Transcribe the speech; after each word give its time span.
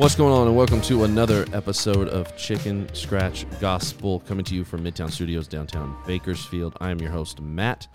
What's 0.00 0.14
going 0.14 0.32
on, 0.32 0.46
and 0.46 0.56
welcome 0.56 0.80
to 0.80 1.04
another 1.04 1.44
episode 1.52 2.08
of 2.08 2.34
Chicken 2.34 2.88
Scratch 2.94 3.44
Gospel 3.60 4.20
coming 4.20 4.46
to 4.46 4.54
you 4.54 4.64
from 4.64 4.82
Midtown 4.82 5.10
Studios, 5.10 5.46
downtown 5.46 5.94
Bakersfield. 6.06 6.74
I 6.80 6.90
am 6.90 7.00
your 7.00 7.10
host, 7.10 7.42
Matt. 7.42 7.86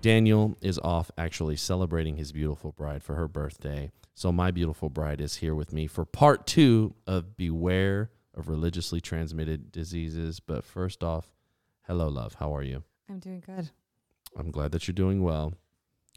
Daniel 0.00 0.56
is 0.60 0.78
off 0.78 1.10
actually 1.18 1.56
celebrating 1.56 2.16
his 2.16 2.30
beautiful 2.30 2.70
bride 2.70 3.02
for 3.02 3.16
her 3.16 3.26
birthday. 3.26 3.90
So, 4.14 4.30
my 4.30 4.52
beautiful 4.52 4.90
bride 4.90 5.20
is 5.20 5.34
here 5.38 5.56
with 5.56 5.72
me 5.72 5.88
for 5.88 6.04
part 6.04 6.46
two 6.46 6.94
of 7.08 7.36
Beware 7.36 8.12
of 8.32 8.48
Religiously 8.48 9.00
Transmitted 9.00 9.72
Diseases. 9.72 10.38
But 10.38 10.64
first 10.64 11.02
off, 11.02 11.32
hello, 11.88 12.06
love. 12.06 12.34
How 12.34 12.54
are 12.54 12.62
you? 12.62 12.84
I'm 13.08 13.18
doing 13.18 13.42
good. 13.44 13.70
I'm 14.38 14.52
glad 14.52 14.70
that 14.70 14.86
you're 14.86 14.92
doing 14.92 15.20
well. 15.20 15.54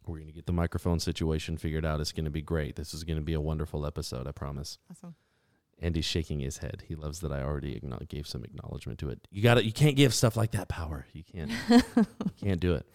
We're 0.08 0.18
going 0.18 0.28
to 0.28 0.34
get 0.34 0.46
the 0.46 0.54
microphone 0.54 1.00
situation 1.00 1.58
figured 1.58 1.86
out. 1.86 2.00
It's 2.02 2.12
going 2.12 2.26
to 2.26 2.32
be 2.32 2.42
great. 2.42 2.76
This 2.76 2.94
is 2.94 3.04
going 3.04 3.18
to 3.18 3.24
be 3.24 3.34
a 3.34 3.42
wonderful 3.42 3.86
episode, 3.86 4.28
I 4.28 4.32
promise. 4.32 4.78
Awesome. 4.92 5.16
Andy's 5.80 6.06
shaking 6.06 6.40
his 6.40 6.60
head. 6.60 6.84
He 6.88 6.96
loves 6.96 7.20
that 7.22 7.32
I 7.32 7.42
already 7.42 7.80
acknow- 7.80 8.08
gave 8.08 8.26
some 8.28 8.44
acknowledgement 8.44 9.00
to 9.00 9.10
it. 9.10 9.28
You 9.32 9.44
got 9.44 9.56
to 9.56 9.66
You 9.66 9.74
can't 9.74 9.96
give 9.96 10.14
stuff 10.14 10.38
like 10.38 10.52
that 10.52 10.70
power. 10.70 11.06
You 11.14 11.24
can't. 11.24 11.52
you 11.70 12.06
can't 12.42 12.60
do 12.60 12.76
it. 12.76 12.86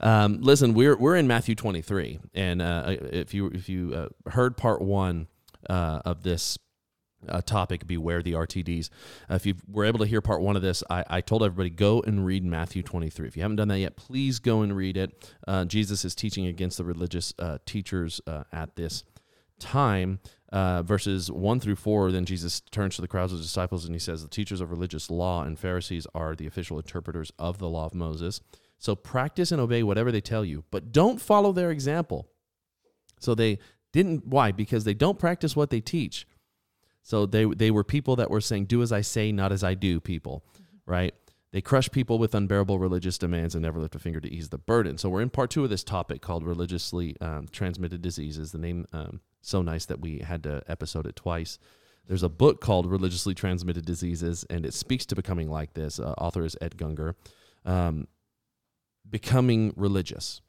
Um, 0.00 0.40
listen, 0.40 0.72
we're 0.72 0.96
we're 0.96 1.16
in 1.16 1.26
Matthew 1.26 1.54
23, 1.54 2.20
and 2.34 2.62
uh, 2.62 2.96
if 3.12 3.34
you 3.34 3.48
if 3.48 3.68
you 3.68 3.92
uh, 3.94 4.30
heard 4.30 4.56
part 4.56 4.80
one 4.80 5.26
uh, 5.68 6.00
of 6.04 6.22
this 6.22 6.58
uh, 7.28 7.40
topic, 7.42 7.86
beware 7.86 8.22
the 8.22 8.32
RTDs. 8.32 8.90
Uh, 9.30 9.34
if 9.34 9.46
you 9.46 9.54
were 9.68 9.84
able 9.84 9.98
to 9.98 10.06
hear 10.06 10.20
part 10.20 10.40
one 10.40 10.56
of 10.56 10.62
this, 10.62 10.82
I, 10.88 11.04
I 11.08 11.20
told 11.20 11.42
everybody 11.42 11.70
go 11.70 12.00
and 12.02 12.24
read 12.24 12.44
Matthew 12.44 12.82
23. 12.82 13.28
If 13.28 13.36
you 13.36 13.42
haven't 13.42 13.56
done 13.56 13.68
that 13.68 13.78
yet, 13.78 13.96
please 13.96 14.38
go 14.38 14.62
and 14.62 14.76
read 14.76 14.96
it. 14.96 15.32
Uh, 15.46 15.64
Jesus 15.64 16.04
is 16.04 16.14
teaching 16.14 16.46
against 16.46 16.78
the 16.78 16.84
religious 16.84 17.34
uh, 17.38 17.58
teachers 17.66 18.20
uh, 18.26 18.44
at 18.52 18.76
this 18.76 19.04
time. 19.58 20.20
Uh, 20.52 20.82
verses 20.82 21.30
1 21.30 21.60
through 21.60 21.76
4, 21.76 22.10
then 22.10 22.24
Jesus 22.24 22.60
turns 22.60 22.96
to 22.96 23.02
the 23.02 23.08
crowds 23.08 23.32
of 23.32 23.40
disciples 23.40 23.84
and 23.84 23.94
he 23.94 24.00
says, 24.00 24.22
The 24.22 24.28
teachers 24.28 24.60
of 24.60 24.70
religious 24.70 25.08
law 25.08 25.44
and 25.44 25.56
Pharisees 25.56 26.08
are 26.12 26.34
the 26.34 26.48
official 26.48 26.76
interpreters 26.76 27.30
of 27.38 27.58
the 27.58 27.68
law 27.68 27.86
of 27.86 27.94
Moses. 27.94 28.40
So 28.78 28.96
practice 28.96 29.52
and 29.52 29.60
obey 29.60 29.84
whatever 29.84 30.10
they 30.10 30.22
tell 30.22 30.44
you, 30.44 30.64
but 30.72 30.90
don't 30.90 31.20
follow 31.20 31.52
their 31.52 31.70
example. 31.70 32.28
So 33.20 33.34
they 33.34 33.58
didn't, 33.92 34.26
why? 34.26 34.50
Because 34.50 34.84
they 34.84 34.94
don't 34.94 35.18
practice 35.18 35.54
what 35.54 35.70
they 35.70 35.80
teach. 35.80 36.26
So 37.02 37.26
they 37.26 37.44
they 37.44 37.70
were 37.70 37.84
people 37.84 38.16
that 38.16 38.30
were 38.30 38.40
saying, 38.40 38.66
"Do 38.66 38.82
as 38.82 38.92
I 38.92 39.00
say, 39.00 39.32
not 39.32 39.52
as 39.52 39.64
I 39.64 39.74
do." 39.74 40.00
People, 40.00 40.44
right? 40.86 41.14
They 41.52 41.60
crush 41.60 41.90
people 41.90 42.18
with 42.18 42.34
unbearable 42.34 42.78
religious 42.78 43.18
demands 43.18 43.54
and 43.56 43.62
never 43.62 43.80
lift 43.80 43.96
a 43.96 43.98
finger 43.98 44.20
to 44.20 44.32
ease 44.32 44.50
the 44.50 44.58
burden. 44.58 44.98
So 44.98 45.08
we're 45.08 45.20
in 45.20 45.30
part 45.30 45.50
two 45.50 45.64
of 45.64 45.70
this 45.70 45.82
topic 45.82 46.22
called 46.22 46.44
religiously 46.44 47.16
um, 47.20 47.48
transmitted 47.50 48.02
diseases. 48.02 48.52
The 48.52 48.58
name 48.58 48.86
um, 48.92 49.20
so 49.42 49.60
nice 49.62 49.86
that 49.86 50.00
we 50.00 50.20
had 50.20 50.44
to 50.44 50.62
episode 50.68 51.06
it 51.06 51.16
twice. 51.16 51.58
There's 52.06 52.22
a 52.22 52.28
book 52.28 52.60
called 52.60 52.86
Religiously 52.86 53.34
Transmitted 53.34 53.84
Diseases, 53.84 54.44
and 54.50 54.66
it 54.66 54.74
speaks 54.74 55.06
to 55.06 55.14
becoming 55.14 55.48
like 55.48 55.74
this. 55.74 56.00
Uh, 56.00 56.12
author 56.18 56.44
is 56.44 56.56
Ed 56.60 56.76
Gungor. 56.76 57.14
Um, 57.64 58.08
becoming 59.08 59.72
religious. 59.76 60.40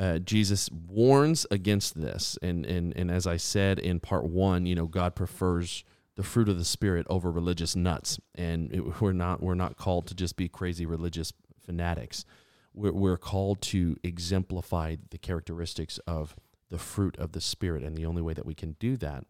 Uh, 0.00 0.18
Jesus 0.18 0.70
warns 0.70 1.46
against 1.50 2.00
this, 2.00 2.38
and 2.40 2.64
and 2.64 2.96
and 2.96 3.10
as 3.10 3.26
I 3.26 3.36
said 3.36 3.78
in 3.78 4.00
part 4.00 4.24
one, 4.24 4.64
you 4.64 4.74
know, 4.74 4.86
God 4.86 5.14
prefers 5.14 5.84
the 6.16 6.22
fruit 6.22 6.48
of 6.48 6.56
the 6.56 6.64
spirit 6.64 7.06
over 7.10 7.30
religious 7.30 7.76
nuts, 7.76 8.18
and 8.34 8.72
it, 8.72 9.00
we're 9.02 9.12
not 9.12 9.42
we're 9.42 9.54
not 9.54 9.76
called 9.76 10.06
to 10.06 10.14
just 10.14 10.36
be 10.38 10.48
crazy 10.48 10.86
religious 10.86 11.34
fanatics. 11.60 12.24
We're, 12.72 12.92
we're 12.92 13.18
called 13.18 13.60
to 13.62 13.96
exemplify 14.02 14.96
the 15.10 15.18
characteristics 15.18 15.98
of 16.06 16.34
the 16.70 16.78
fruit 16.78 17.18
of 17.18 17.32
the 17.32 17.40
spirit, 17.42 17.82
and 17.82 17.94
the 17.94 18.06
only 18.06 18.22
way 18.22 18.32
that 18.32 18.46
we 18.46 18.54
can 18.54 18.76
do 18.80 18.96
that 18.96 19.26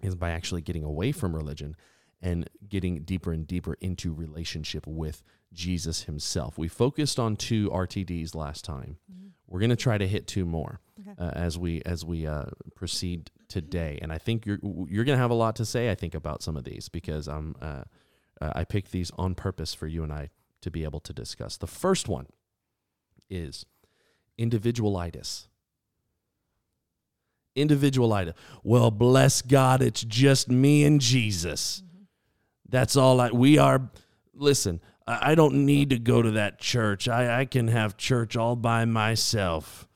is 0.00 0.14
by 0.14 0.30
actually 0.30 0.62
getting 0.62 0.84
away 0.84 1.12
from 1.12 1.36
religion 1.36 1.76
and 2.22 2.48
getting 2.66 3.02
deeper 3.02 3.30
and 3.32 3.46
deeper 3.46 3.76
into 3.80 4.14
relationship 4.14 4.86
with 4.86 5.22
Jesus 5.52 6.04
himself. 6.04 6.56
We 6.56 6.68
focused 6.68 7.18
on 7.18 7.36
two 7.36 7.68
RTDs 7.68 8.34
last 8.34 8.64
time. 8.64 8.96
Mm-hmm. 9.12 9.28
We're 9.48 9.60
going 9.60 9.70
to 9.70 9.76
try 9.76 9.98
to 9.98 10.06
hit 10.06 10.26
two 10.26 10.44
more 10.44 10.80
Okay. 11.00 11.12
uh, 11.18 11.30
as 11.34 11.56
we 11.58 11.80
as 11.86 12.04
we 12.04 12.26
uh, 12.26 12.46
proceed 12.74 13.30
today, 13.48 13.98
and 14.02 14.12
I 14.12 14.18
think 14.18 14.44
you're 14.46 14.58
you're 14.62 15.04
going 15.04 15.16
to 15.16 15.22
have 15.22 15.30
a 15.30 15.34
lot 15.34 15.56
to 15.56 15.64
say. 15.64 15.90
I 15.90 15.94
think 15.94 16.14
about 16.14 16.42
some 16.42 16.56
of 16.56 16.64
these 16.64 16.88
because 16.88 17.28
I'm 17.28 17.54
uh, 17.62 17.84
uh, 18.40 18.52
I 18.54 18.64
picked 18.64 18.90
these 18.92 19.10
on 19.16 19.34
purpose 19.34 19.74
for 19.74 19.86
you 19.86 20.02
and 20.02 20.12
I 20.12 20.30
to 20.60 20.70
be 20.70 20.84
able 20.84 21.00
to 21.00 21.12
discuss. 21.12 21.56
The 21.56 21.66
first 21.68 22.08
one 22.08 22.26
is 23.30 23.64
individualitis. 24.38 25.46
Individualitis. 27.56 28.34
Well, 28.62 28.90
bless 28.90 29.42
God, 29.42 29.82
it's 29.82 30.02
just 30.04 30.48
me 30.48 30.84
and 30.84 31.00
Jesus. 31.00 31.82
That's 32.68 32.96
all 32.96 33.20
I. 33.20 33.30
We 33.30 33.58
are. 33.58 33.90
Listen, 34.34 34.80
I, 35.08 35.32
I 35.32 35.34
don't 35.34 35.66
need 35.66 35.90
to 35.90 35.98
go 35.98 36.22
to 36.22 36.32
that 36.32 36.60
church. 36.60 37.08
I, 37.08 37.40
I 37.40 37.44
can 37.46 37.68
have 37.68 37.96
church 37.96 38.36
all 38.36 38.54
by 38.54 38.84
myself. 38.84 39.88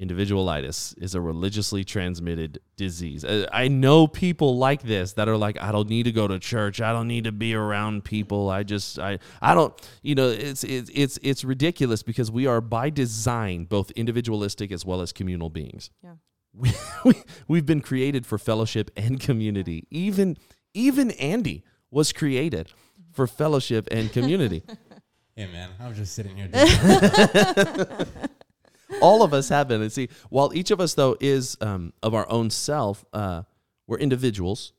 Individualitis 0.00 0.94
is 0.98 1.14
a 1.14 1.20
religiously 1.20 1.84
transmitted 1.84 2.60
disease. 2.76 3.22
Uh, 3.22 3.46
I 3.52 3.68
know 3.68 4.06
people 4.06 4.56
like 4.56 4.82
this 4.82 5.12
that 5.14 5.28
are 5.28 5.36
like, 5.36 5.60
I 5.60 5.72
don't 5.72 5.90
need 5.90 6.04
to 6.04 6.12
go 6.12 6.26
to 6.26 6.38
church. 6.38 6.80
I 6.80 6.92
don't 6.92 7.06
need 7.06 7.24
to 7.24 7.32
be 7.32 7.54
around 7.54 8.04
people. 8.04 8.48
I 8.48 8.62
just, 8.62 8.98
I, 8.98 9.18
I 9.42 9.54
don't, 9.54 9.74
you 10.02 10.14
know, 10.14 10.28
it's, 10.28 10.64
it's, 10.64 10.90
it's, 10.94 11.18
it's 11.22 11.44
ridiculous 11.44 12.02
because 12.02 12.30
we 12.30 12.46
are 12.46 12.62
by 12.62 12.88
design 12.88 13.64
both 13.64 13.90
individualistic 13.90 14.72
as 14.72 14.86
well 14.86 15.02
as 15.02 15.12
communal 15.12 15.50
beings. 15.50 15.90
Yeah. 16.02 16.14
We, 16.52 16.72
we, 17.04 17.14
we've 17.46 17.66
been 17.66 17.80
created 17.80 18.26
for 18.26 18.36
fellowship 18.36 18.90
and 18.96 19.20
community. 19.20 19.86
Even, 19.88 20.36
even 20.74 21.12
Andy 21.12 21.62
was 21.92 22.12
created 22.12 22.72
for 23.12 23.26
fellowship 23.26 23.88
and 23.90 24.12
community. 24.12 24.62
Hey 25.36 25.46
man, 25.50 25.70
I 25.80 25.88
was 25.88 25.96
just 25.96 26.12
sitting 26.12 26.36
here. 26.36 26.50
All 29.00 29.22
of 29.22 29.32
us 29.32 29.48
have 29.48 29.68
been. 29.68 29.80
And 29.80 29.90
see, 29.90 30.10
while 30.28 30.52
each 30.52 30.70
of 30.70 30.80
us 30.80 30.92
though 30.92 31.16
is 31.18 31.56
um, 31.62 31.94
of 32.02 32.14
our 32.14 32.28
own 32.28 32.50
self, 32.50 33.06
uh, 33.14 33.44
we're 33.86 33.96
individuals. 33.96 34.74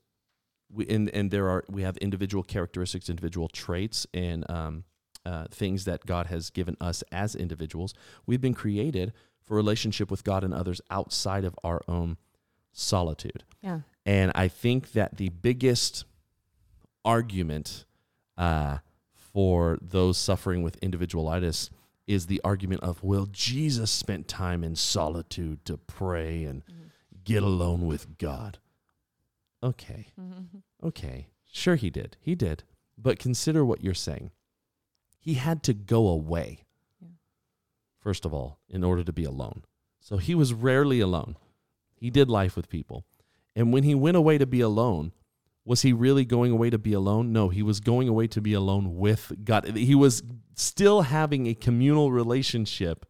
We 0.72 0.88
and, 0.88 1.10
and 1.10 1.32
there 1.32 1.50
are 1.50 1.64
we 1.68 1.82
have 1.82 1.98
individual 1.98 2.44
characteristics, 2.44 3.10
individual 3.10 3.48
traits, 3.48 4.06
and 4.14 4.48
um, 4.52 4.84
uh, 5.26 5.46
things 5.50 5.86
that 5.86 6.06
God 6.06 6.28
has 6.28 6.52
given 6.52 6.78
us 6.80 7.04
as 7.12 7.34
individuals. 7.34 7.96
We've 8.28 8.42
been 8.42 8.54
created 8.54 9.14
for 9.44 9.56
relationship 9.56 10.12
with 10.12 10.24
God 10.24 10.44
and 10.44 10.54
others 10.54 10.80
outside 10.92 11.44
of 11.44 11.56
our 11.64 11.82
own 11.88 12.18
solitude. 12.72 13.46
Yeah. 13.62 13.80
And 14.06 14.32
I 14.36 14.48
think 14.48 14.92
that 14.92 15.18
the 15.18 15.30
biggest 15.30 16.06
argument 17.04 17.86
uh, 18.42 18.78
for 19.16 19.78
those 19.82 20.18
suffering 20.18 20.64
with 20.64 20.80
individualitis 20.82 21.70
is 22.08 22.26
the 22.28 22.42
argument 22.44 22.82
of, 22.84 23.02
well, 23.04 23.28
Jesus 23.32 23.90
spent 23.92 24.28
time 24.28 24.64
in 24.64 24.76
solitude 24.76 25.64
to 25.66 25.78
pray 25.78 26.44
and 26.44 26.64
get 27.24 27.44
alone 27.44 27.86
with 27.86 28.18
God. 28.18 28.58
Okay, 29.64 30.08
Mm-hmm. 30.20 30.88
okay. 30.88 31.28
Sure, 31.54 31.76
he 31.76 31.90
did. 31.90 32.18
He 32.20 32.34
did. 32.34 32.64
But 32.98 33.20
consider 33.20 33.64
what 33.64 33.84
you're 33.84 33.94
saying. 33.94 34.32
He 35.20 35.36
had 35.36 35.62
to 35.64 35.74
go 35.74 36.08
away, 36.08 36.66
Yeah. 37.02 37.10
first 38.00 38.26
of 38.26 38.34
all, 38.34 38.58
in 38.70 38.84
order 38.84 39.04
to 39.04 39.14
be 39.14 39.24
alone. 39.26 39.64
So 40.00 40.18
he 40.18 40.34
was 40.34 40.54
rarely 40.54 41.00
alone. 41.00 41.38
He 41.94 42.10
did 42.10 42.30
life 42.30 42.56
with 42.56 42.70
people. 42.70 43.06
And 43.56 43.72
when 43.72 43.84
he 43.84 43.94
went 43.94 44.18
away 44.18 44.38
to 44.40 44.48
be 44.48 44.62
alone, 44.62 45.12
was 45.72 45.82
he 45.84 45.94
really 45.94 46.26
going 46.26 46.52
away 46.52 46.70
to 46.70 46.78
be 46.78 46.92
alone? 46.92 47.32
No, 47.32 47.48
he 47.48 47.64
was 47.64 47.80
going 47.80 48.10
away 48.10 48.28
to 48.28 48.42
be 48.42 48.54
alone 48.54 48.98
with 48.98 49.32
God. 49.46 49.66
He 49.78 49.96
was 49.96 50.22
still 50.56 51.04
having 51.04 51.48
a 51.48 51.54
communal 51.54 52.12
relationship 52.12 53.06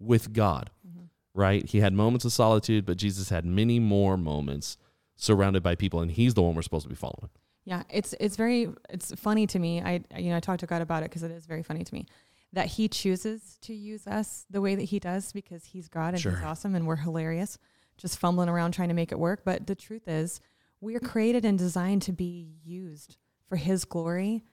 with 0.00 0.32
God, 0.32 0.70
Mm-hmm. 0.86 1.04
right? 1.34 1.64
He 1.64 1.78
had 1.78 1.92
moments 1.92 2.24
of 2.24 2.32
solitude, 2.32 2.84
but 2.84 2.96
Jesus 2.96 3.28
had 3.28 3.44
many 3.44 3.78
more 3.78 4.16
moments 4.16 4.76
surrounded 5.16 5.62
by 5.62 5.76
people, 5.76 6.00
and 6.00 6.10
he's 6.10 6.34
the 6.34 6.42
one 6.42 6.54
we're 6.56 6.62
supposed 6.62 6.82
to 6.84 6.88
be 6.88 6.94
following. 6.96 7.30
Yeah, 7.64 7.82
it's 7.88 8.12
it's 8.18 8.34
very 8.36 8.68
it's 8.88 9.14
funny 9.14 9.46
to 9.46 9.58
me. 9.60 9.80
I 9.80 9.92
you 10.16 10.30
know 10.30 10.36
I 10.36 10.40
talked 10.40 10.60
to 10.60 10.66
God 10.66 10.82
about 10.82 11.02
it 11.04 11.10
because 11.10 11.22
it 11.22 11.30
is 11.30 11.46
very 11.46 11.62
funny 11.62 11.84
to 11.84 11.94
me 11.94 12.06
that 12.52 12.66
He 12.66 12.88
chooses 12.88 13.58
to 13.62 13.72
use 13.72 14.08
us 14.08 14.46
the 14.50 14.60
way 14.60 14.74
that 14.74 14.86
He 14.92 14.98
does 14.98 15.30
because 15.32 15.62
He's 15.66 15.86
God 15.88 16.14
and 16.14 16.20
Sure. 16.20 16.32
He's 16.32 16.44
awesome 16.44 16.74
and 16.74 16.86
we're 16.88 16.96
hilarious, 16.96 17.58
just 17.98 18.18
fumbling 18.18 18.48
around 18.48 18.72
trying 18.72 18.88
to 18.88 18.94
make 18.94 19.12
it 19.12 19.18
work. 19.20 19.42
But 19.44 19.68
the 19.68 19.76
truth 19.76 20.08
is, 20.08 20.40
we 20.80 20.96
are 20.96 21.00
created 21.00 21.44
and 21.44 21.58
designed 21.58 22.02
to 22.02 22.12
be 22.12 22.54
used 22.64 23.16
for 23.48 23.56
His 23.56 23.84
glory, 23.84 24.44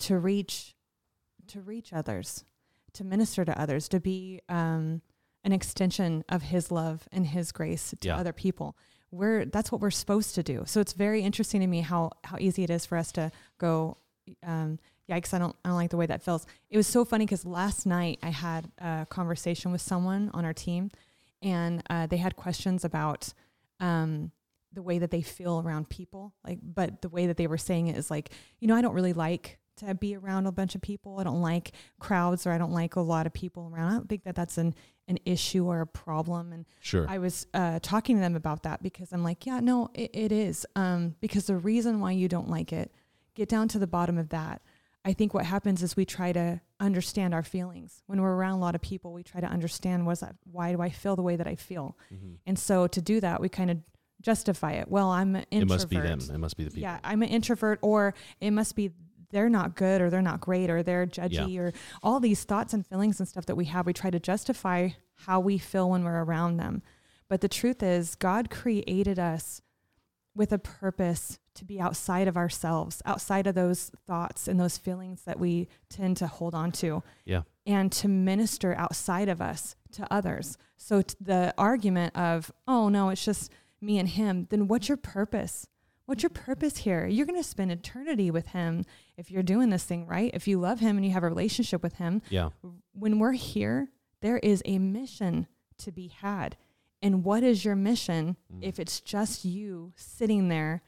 to 0.00 0.18
reach 0.18 0.74
to 1.48 1.60
reach 1.60 1.92
others, 1.92 2.44
to 2.94 3.04
minister 3.04 3.44
to 3.44 3.60
others, 3.60 3.86
to 3.88 4.00
be 4.00 4.40
um, 4.48 5.02
an 5.44 5.52
extension 5.52 6.24
of 6.28 6.42
His 6.42 6.70
love 6.70 7.06
and 7.12 7.26
His 7.26 7.52
grace 7.52 7.94
to 8.00 8.08
Yeah. 8.08 8.16
other 8.16 8.32
people. 8.32 8.76
We're 9.10 9.44
that's 9.44 9.70
what 9.70 9.80
we're 9.80 9.90
supposed 9.90 10.34
to 10.36 10.42
do. 10.42 10.64
So 10.66 10.80
it's 10.80 10.92
very 10.94 11.22
interesting 11.22 11.60
to 11.60 11.66
me 11.66 11.80
how 11.82 12.10
how 12.24 12.38
easy 12.40 12.64
it 12.64 12.70
is 12.70 12.86
for 12.86 12.96
us 12.98 13.12
to 13.12 13.30
go. 13.58 13.98
Um, 14.42 14.78
yikes! 15.08 15.34
I 15.34 15.38
don't 15.38 15.54
I 15.64 15.68
don't 15.68 15.76
like 15.76 15.90
the 15.90 15.96
way 15.98 16.06
that 16.06 16.22
feels. 16.22 16.46
It 16.70 16.76
was 16.78 16.86
so 16.86 17.04
funny 17.04 17.26
because 17.26 17.44
last 17.44 17.84
night 17.86 18.18
I 18.22 18.30
had 18.30 18.70
a 18.78 19.06
conversation 19.10 19.70
with 19.70 19.82
someone 19.82 20.30
on 20.32 20.44
our 20.46 20.54
team, 20.54 20.90
and 21.42 21.82
uh, 21.90 22.06
they 22.06 22.16
had 22.16 22.34
questions 22.36 22.84
about 22.84 23.32
um, 23.80 24.32
the 24.74 24.82
way 24.82 24.98
that 24.98 25.10
they 25.10 25.22
feel 25.22 25.60
around 25.60 25.88
people. 25.88 26.34
Like, 26.46 26.58
but 26.62 27.00
the 27.02 27.08
way 27.08 27.26
that 27.26 27.36
they 27.36 27.46
were 27.46 27.58
saying 27.58 27.86
it 27.88 27.96
is 27.96 28.10
like, 28.10 28.30
you 28.60 28.68
know, 28.68 28.74
I 28.76 28.82
don't 28.82 28.94
really 28.94 29.12
like 29.12 29.58
to 29.78 29.94
be 29.94 30.14
around 30.16 30.46
a 30.46 30.52
bunch 30.52 30.74
of 30.76 30.82
people. 30.82 31.18
I 31.18 31.24
don't 31.24 31.40
like 31.42 31.72
crowds 31.98 32.46
or 32.46 32.52
I 32.52 32.58
don't 32.58 32.72
like 32.72 32.94
a 32.96 33.00
lot 33.00 33.26
of 33.26 33.32
people 33.32 33.70
around. 33.72 33.88
I 33.90 33.94
don't 33.94 34.08
think 34.08 34.24
that 34.24 34.34
that's 34.36 34.58
an 34.58 34.74
an 35.06 35.18
issue 35.26 35.66
or 35.66 35.82
a 35.82 35.86
problem. 35.86 36.50
And 36.52 36.64
Sure. 36.80 37.04
I 37.06 37.18
was 37.18 37.46
uh, 37.52 37.78
talking 37.82 38.16
to 38.16 38.20
them 38.20 38.36
about 38.36 38.62
that 38.62 38.82
because 38.82 39.12
I'm 39.12 39.22
like, 39.22 39.44
yeah, 39.44 39.60
no, 39.60 39.90
it, 39.92 40.10
it 40.14 40.32
is. 40.32 40.64
Um, 40.76 41.14
because 41.20 41.44
the 41.46 41.56
reason 41.56 42.00
why 42.00 42.12
you 42.12 42.26
don't 42.26 42.48
like 42.48 42.72
it, 42.72 42.90
get 43.34 43.50
down 43.50 43.68
to 43.68 43.78
the 43.78 43.86
bottom 43.86 44.16
of 44.16 44.30
that. 44.30 44.62
I 45.04 45.12
think 45.12 45.34
what 45.34 45.44
happens 45.44 45.82
is 45.82 45.94
we 45.94 46.06
try 46.06 46.32
to 46.32 46.62
understand 46.80 47.34
our 47.34 47.42
feelings. 47.42 48.02
When 48.06 48.22
we're 48.22 48.32
around 48.32 48.52
a 48.52 48.60
lot 48.60 48.74
of 48.74 48.80
people, 48.80 49.12
we 49.12 49.22
try 49.22 49.42
to 49.42 49.46
understand 49.46 50.06
what's 50.06 50.22
that, 50.22 50.36
why 50.50 50.72
do 50.72 50.80
I 50.80 50.88
feel 50.88 51.16
the 51.16 51.22
way 51.22 51.36
that 51.36 51.46
I 51.46 51.56
feel? 51.56 51.98
Mhm. 52.10 52.36
And 52.46 52.58
so 52.58 52.86
to 52.86 53.02
do 53.02 53.20
that, 53.20 53.42
we 53.42 53.50
kind 53.50 53.70
of 53.70 53.78
justify 54.24 54.72
it. 54.72 54.88
Well, 54.88 55.10
I'm 55.10 55.36
an 55.36 55.44
introvert. 55.50 55.70
It 55.70 55.74
must 55.74 55.88
be 55.90 55.96
them. 56.00 56.20
It 56.34 56.38
must 56.38 56.56
be 56.56 56.64
the 56.64 56.70
people. 56.70 56.82
Yeah, 56.82 56.98
I'm 57.04 57.22
an 57.22 57.28
introvert, 57.28 57.78
or 57.82 58.14
it 58.40 58.50
must 58.50 58.74
be 58.74 58.90
they're 59.30 59.48
not 59.48 59.74
good, 59.76 60.00
or 60.00 60.10
they're 60.10 60.22
not 60.22 60.40
great, 60.40 60.70
or 60.70 60.82
they're 60.82 61.06
judgy, 61.06 61.58
or 61.58 61.72
all 62.02 62.20
these 62.20 62.44
thoughts 62.44 62.72
and 62.72 62.86
feelings 62.86 63.20
and 63.20 63.28
stuff 63.28 63.46
that 63.46 63.56
we 63.56 63.66
have. 63.66 63.86
We 63.86 63.92
try 63.92 64.10
to 64.10 64.20
justify 64.20 64.90
how 65.26 65.40
we 65.40 65.58
feel 65.58 65.90
when 65.90 66.04
we're 66.04 66.24
around 66.24 66.56
them. 66.56 66.82
But 67.28 67.40
the 67.40 67.48
truth 67.48 67.82
is, 67.82 68.14
God 68.14 68.50
created 68.50 69.18
us 69.18 69.60
with 70.36 70.52
a 70.52 70.58
purpose 70.58 71.38
to 71.54 71.64
be 71.64 71.80
outside 71.80 72.26
of 72.26 72.36
ourselves, 72.36 73.00
outside 73.04 73.46
of 73.46 73.54
those 73.54 73.90
thoughts 74.06 74.48
and 74.48 74.58
those 74.58 74.76
feelings 74.76 75.22
that 75.22 75.38
we 75.38 75.68
tend 75.88 76.16
to 76.16 76.26
hold 76.26 76.54
on 76.54 76.72
to. 76.72 77.02
Yeah. 77.24 77.42
And 77.66 77.90
to 77.92 78.08
minister 78.08 78.74
outside 78.76 79.28
of 79.28 79.40
us 79.40 79.76
to 79.92 80.06
others. 80.10 80.58
So 80.76 81.02
t- 81.02 81.14
the 81.20 81.54
argument 81.56 82.14
of, 82.16 82.52
oh 82.66 82.88
no, 82.88 83.08
it's 83.10 83.24
just 83.24 83.50
me 83.84 83.98
and 83.98 84.08
him, 84.08 84.46
then 84.50 84.66
what's 84.68 84.88
your 84.88 84.96
purpose? 84.96 85.66
What's 86.06 86.22
your 86.22 86.30
purpose 86.30 86.78
here? 86.78 87.06
You're 87.06 87.26
going 87.26 87.40
to 87.42 87.48
spend 87.48 87.72
eternity 87.72 88.30
with 88.30 88.48
him 88.48 88.84
if 89.16 89.30
you're 89.30 89.42
doing 89.42 89.70
this 89.70 89.84
thing 89.84 90.06
right. 90.06 90.30
If 90.34 90.46
you 90.46 90.58
love 90.60 90.80
him 90.80 90.96
and 90.96 91.04
you 91.06 91.12
have 91.12 91.22
a 91.24 91.28
relationship 91.28 91.82
with 91.82 91.94
him, 91.94 92.20
Yeah. 92.28 92.50
when 92.92 93.18
we're 93.18 93.32
here, 93.32 93.88
there 94.20 94.38
is 94.38 94.62
a 94.66 94.78
mission 94.78 95.46
to 95.78 95.92
be 95.92 96.08
had. 96.08 96.56
And 97.00 97.24
what 97.24 97.42
is 97.42 97.64
your 97.64 97.76
mission 97.76 98.36
Mm. 98.52 98.58
if 98.62 98.78
it's 98.78 99.00
just 99.00 99.44
you 99.44 99.92
sitting 99.96 100.48
there, 100.48 100.82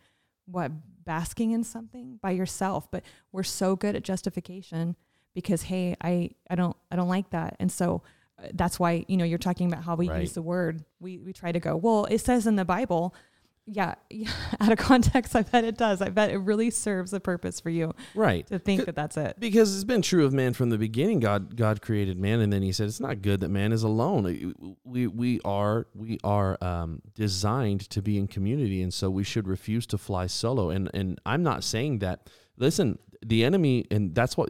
what, 0.47 0.73
basking 1.05 1.51
in 1.51 1.65
something 1.65 2.19
by 2.23 2.31
yourself? 2.33 2.91
But 2.91 3.03
we're 3.33 3.43
so 3.43 3.75
good 3.77 3.97
at 3.97 4.03
justification 4.03 4.97
because, 5.35 5.63
hey, 5.63 5.97
I, 6.01 6.31
I 6.51 6.55
don't, 6.55 6.77
I 6.91 6.97
don't 6.97 7.09
like 7.09 7.31
that. 7.31 7.57
And 7.59 7.71
so 7.73 8.03
that's 8.55 8.79
why, 8.79 9.05
you 9.09 9.17
know, 9.17 9.25
you're 9.25 9.39
talking 9.39 9.67
about 9.73 9.85
how 9.85 9.95
we 9.97 10.09
Right. 10.09 10.21
use 10.21 10.33
the 10.35 10.43
word. 10.43 10.85
We, 11.01 11.19
we 11.19 11.33
try 11.33 11.53
to 11.53 11.61
go, 11.61 11.77
well, 11.77 12.05
it 12.07 12.19
says 12.19 12.47
in 12.47 12.57
the 12.57 12.65
Bible, 12.65 13.15
yeah, 13.69 13.95
yeah, 14.11 14.31
out 14.61 14.71
of 14.71 14.79
context, 14.79 15.35
I 15.35 15.43
bet 15.43 15.65
it 15.65 15.77
does. 15.77 16.01
I 16.01 16.09
bet 16.11 16.31
it 16.31 16.39
really 16.39 16.71
serves 16.71 17.13
a 17.13 17.19
purpose 17.19 17.59
for 17.61 17.71
you 17.71 17.95
Right. 18.15 18.47
to 18.47 18.59
think 18.61 18.85
that 18.85 18.95
that's 18.95 19.17
it. 19.17 19.41
Because 19.41 19.75
it's 19.75 19.83
been 19.85 20.03
true 20.03 20.25
of 20.25 20.33
man 20.33 20.53
from 20.53 20.71
the 20.71 20.79
beginning. 20.79 21.19
God 21.19 21.57
God 21.57 21.83
created 21.83 22.17
man, 22.19 22.39
and 22.41 22.53
then 22.53 22.63
He 22.63 22.71
said 22.71 22.87
it's 22.87 23.01
not 23.01 23.23
good 23.23 23.41
that 23.41 23.49
man 23.49 23.73
is 23.73 23.83
alone. 23.83 24.77
We 24.85 25.09
we 25.09 25.41
are 25.45 25.89
we 25.97 26.19
are 26.23 26.57
um, 26.63 27.03
designed 27.17 27.89
to 27.91 28.01
be 28.03 28.19
in 28.19 28.29
community, 28.29 28.83
and 28.83 28.95
so 28.95 29.11
we 29.11 29.25
should 29.25 29.49
refuse 29.49 29.85
to 29.89 29.99
fly 29.99 30.29
solo. 30.29 30.71
And 30.71 30.89
and 30.95 31.21
I'm 31.27 31.43
not 31.43 31.65
saying 31.65 31.99
that. 32.01 32.31
Listen, 32.59 32.99
the 33.25 33.45
enemy, 33.45 33.85
and 33.91 34.15
that's 34.15 34.37
what. 34.37 34.49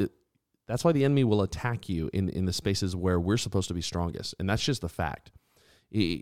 That's 0.66 0.84
why 0.84 0.92
the 0.92 1.04
enemy 1.04 1.24
will 1.24 1.42
attack 1.42 1.88
you 1.88 2.10
in, 2.12 2.28
in 2.28 2.44
the 2.44 2.52
spaces 2.52 2.96
where 2.96 3.20
we're 3.20 3.36
supposed 3.36 3.68
to 3.68 3.74
be 3.74 3.80
strongest, 3.82 4.34
and 4.38 4.48
that's 4.50 4.62
just 4.64 4.80
the 4.80 4.88
fact. 4.88 5.30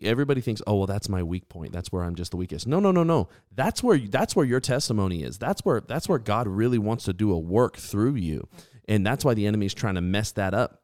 Everybody 0.03 0.43
thinks, 0.43 0.61
"Oh, 0.67 0.77
well, 0.77 0.87
that's 0.87 1.09
my 1.09 1.23
weak 1.23 1.49
point. 1.49 1.73
That's 1.73 1.91
where 1.91 2.05
I'm 2.05 2.15
just 2.15 2.31
the 2.33 2.37
weakest." 2.37 2.67
No, 2.67 2.79
no, 2.81 2.93
no, 2.93 3.03
no. 3.03 3.29
That's 3.55 3.83
where 3.83 3.99
that's 3.99 4.37
where 4.37 4.45
your 4.45 4.61
testimony 4.61 5.23
is. 5.23 5.39
That's 5.39 5.65
where 5.65 5.81
that's 5.81 6.09
where 6.09 6.19
God 6.19 6.47
really 6.47 6.79
wants 6.79 7.05
to 7.07 7.15
do 7.15 7.33
a 7.33 7.39
work 7.39 7.79
through 7.79 8.17
you, 8.17 8.47
and 8.87 9.07
that's 9.07 9.25
why 9.25 9.33
the 9.33 9.47
enemy 9.47 9.65
is 9.67 9.73
trying 9.75 9.95
to 9.95 10.03
mess 10.03 10.33
that 10.33 10.53
up. 10.53 10.83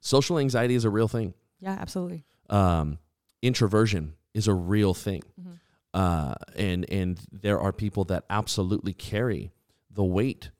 Social 0.00 0.38
anxiety 0.38 0.74
is 0.76 0.84
a 0.84 0.90
real 0.90 1.08
thing. 1.08 1.34
Yeah, 1.60 1.76
absolutely. 1.80 2.24
Um, 2.48 2.98
introversion 3.42 4.14
is 4.32 4.46
a 4.46 4.54
real 4.54 4.94
thing, 4.94 5.22
Mhm. 5.40 5.58
uh, 5.92 6.34
and 6.54 6.88
and 6.90 7.20
there 7.32 7.58
are 7.60 7.72
people 7.72 8.04
that 8.04 8.24
absolutely 8.30 8.92
carry 8.94 9.52
the 9.90 10.04
weight 10.04 10.50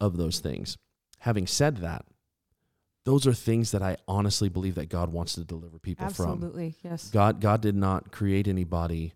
of 0.00 0.16
those 0.16 0.40
things. 0.40 0.78
Having 1.24 1.46
said 1.46 1.78
that, 1.78 2.04
those 3.04 3.26
are 3.26 3.32
things 3.32 3.70
that 3.70 3.82
I 3.82 3.96
honestly 4.06 4.50
believe 4.50 4.74
that 4.74 4.90
God 4.90 5.10
wants 5.10 5.34
to 5.36 5.44
deliver 5.44 5.78
people 5.78 6.06
from. 6.10 6.32
Absolutely. 6.32 6.74
Yes. 6.82 7.08
God 7.10 7.40
God 7.40 7.62
did 7.62 7.74
not 7.74 8.12
create 8.12 8.46
anybody 8.46 9.14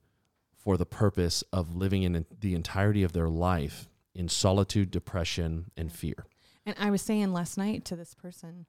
for 0.57 0.77
the 0.79 0.87
purpose 0.87 1.45
of 1.53 1.77
living 1.77 2.03
in 2.03 2.25
the 2.41 2.55
entirety 2.55 3.03
of 3.03 3.13
their 3.13 3.29
life 3.29 3.89
in 4.15 4.29
solitude, 4.29 4.91
depression, 4.91 5.71
and 5.77 5.93
fear. 5.93 6.25
And 6.65 6.75
I 6.79 6.91
was 6.91 7.03
saying 7.03 7.33
last 7.35 7.57
night 7.59 7.85
to 7.87 7.97
this 7.97 8.15
person, 8.15 8.65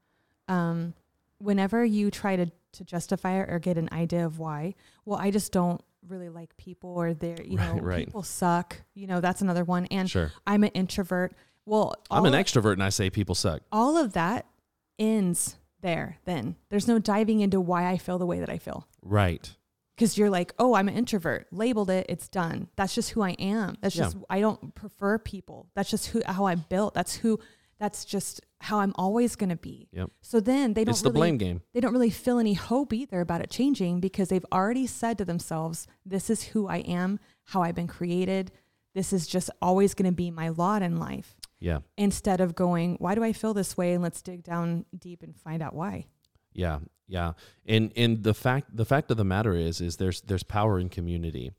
um, 0.49 0.93
whenever 1.37 1.83
you 1.85 2.11
try 2.11 2.35
to, 2.35 2.51
to 2.73 2.83
justify 2.83 3.41
it 3.41 3.49
or 3.49 3.59
get 3.59 3.77
an 3.77 3.87
idea 3.91 4.25
of 4.25 4.37
why, 4.37 4.75
well, 5.05 5.17
I 5.17 5.31
just 5.31 5.51
don't 5.51 5.81
really 6.07 6.29
like 6.29 6.55
people 6.57 6.89
or 6.91 7.13
they're, 7.13 7.41
you 7.41 7.57
Right, 7.57 7.75
know, 7.75 7.81
right. 7.81 8.05
people 8.05 8.23
suck. 8.23 8.77
You 8.93 9.07
know, 9.07 9.21
that's 9.21 9.41
another 9.41 9.63
one. 9.63 9.85
And 9.87 10.09
Sure. 10.09 10.31
I'm 10.45 10.63
an 10.63 10.71
introvert. 10.71 11.33
Well, 11.65 11.93
I'm 12.09 12.25
an 12.25 12.33
extrovert 12.33 12.73
and 12.73 12.83
I 12.83 12.89
say 12.89 13.09
people 13.09 13.35
suck. 13.35 13.61
All 13.71 13.97
of 13.97 14.13
that 14.13 14.45
ends 14.97 15.57
there 15.81 16.17
then. 16.25 16.55
There's 16.69 16.87
no 16.87 16.99
diving 16.99 17.39
into 17.41 17.61
why 17.61 17.87
I 17.87 17.97
feel 17.97 18.17
the 18.17 18.25
way 18.25 18.39
that 18.39 18.49
I 18.49 18.57
feel. 18.57 18.87
Right. 19.01 19.55
Because 19.95 20.17
you're 20.17 20.29
like, 20.29 20.53
oh, 20.59 20.75
I'm 20.75 20.87
an 20.87 20.95
introvert. 20.95 21.47
Labeled 21.51 21.89
it. 21.89 22.05
It's 22.09 22.27
done. 22.29 22.69
That's 22.75 22.95
just 22.95 23.11
who 23.11 23.21
I 23.21 23.31
am. 23.31 23.75
That's 23.81 23.95
Yeah. 23.95 24.05
just 24.05 24.17
I 24.29 24.39
don't 24.39 24.73
prefer 24.75 25.17
people. 25.19 25.67
That's 25.75 25.89
just 25.89 26.07
who 26.07 26.21
how 26.25 26.45
I'm 26.47 26.65
built. 26.69 26.93
That's 26.93 27.15
who. 27.17 27.39
That's 27.79 28.03
just 28.03 28.41
how 28.59 28.79
I'm 28.81 28.91
always 28.95 29.37
going 29.37 29.51
to 29.51 29.55
be. 29.55 29.87
Yep. 29.93 30.11
So 30.21 30.41
then 30.41 30.73
they 30.73 30.83
don't 30.83 30.91
It's 30.91 31.01
the 31.01 31.09
really 31.11 31.19
blame 31.29 31.37
game. 31.37 31.61
they 31.73 31.79
don't 31.79 31.93
really 31.93 32.09
feel 32.09 32.37
any 32.37 32.53
hope 32.53 32.91
either 32.91 33.21
about 33.21 33.39
it 33.39 33.49
changing 33.49 34.01
because 34.01 34.27
they've 34.27 34.45
already 34.51 34.85
said 34.85 35.17
to 35.19 35.23
themselves, 35.25 35.87
"This 36.05 36.29
is 36.29 36.43
who 36.43 36.67
I 36.67 36.77
am. 36.79 37.19
How 37.45 37.61
I've 37.61 37.75
been 37.75 37.87
created. 37.87 38.51
This 38.95 39.13
is 39.13 39.27
just 39.27 39.49
always 39.61 39.93
going 39.93 40.11
to 40.11 40.15
be 40.15 40.29
my 40.29 40.49
lot 40.49 40.81
in 40.81 40.97
life." 40.99 41.37
Yeah. 41.59 41.79
Instead 41.97 42.41
of 42.41 42.55
going, 42.55 42.95
"Why 42.99 43.15
do 43.15 43.23
I 43.23 43.33
feel 43.33 43.53
this 43.53 43.75
way?" 43.77 43.93
and 43.93 44.03
let's 44.03 44.21
dig 44.21 44.43
down 44.43 44.85
deep 44.97 45.23
and 45.23 45.35
find 45.35 45.61
out 45.61 45.73
why. 45.73 46.05
Yeah. 46.53 46.79
Yeah. 47.07 47.33
And 47.65 47.91
and 47.95 48.23
the 48.23 48.33
fact 48.33 48.75
the 48.75 48.85
fact 48.85 49.11
of 49.11 49.17
the 49.17 49.25
matter 49.25 49.55
is 49.55 49.81
is 49.81 49.97
there's 49.97 50.21
there's 50.21 50.43
power 50.43 50.79
in 50.79 50.89
community. 50.89 51.51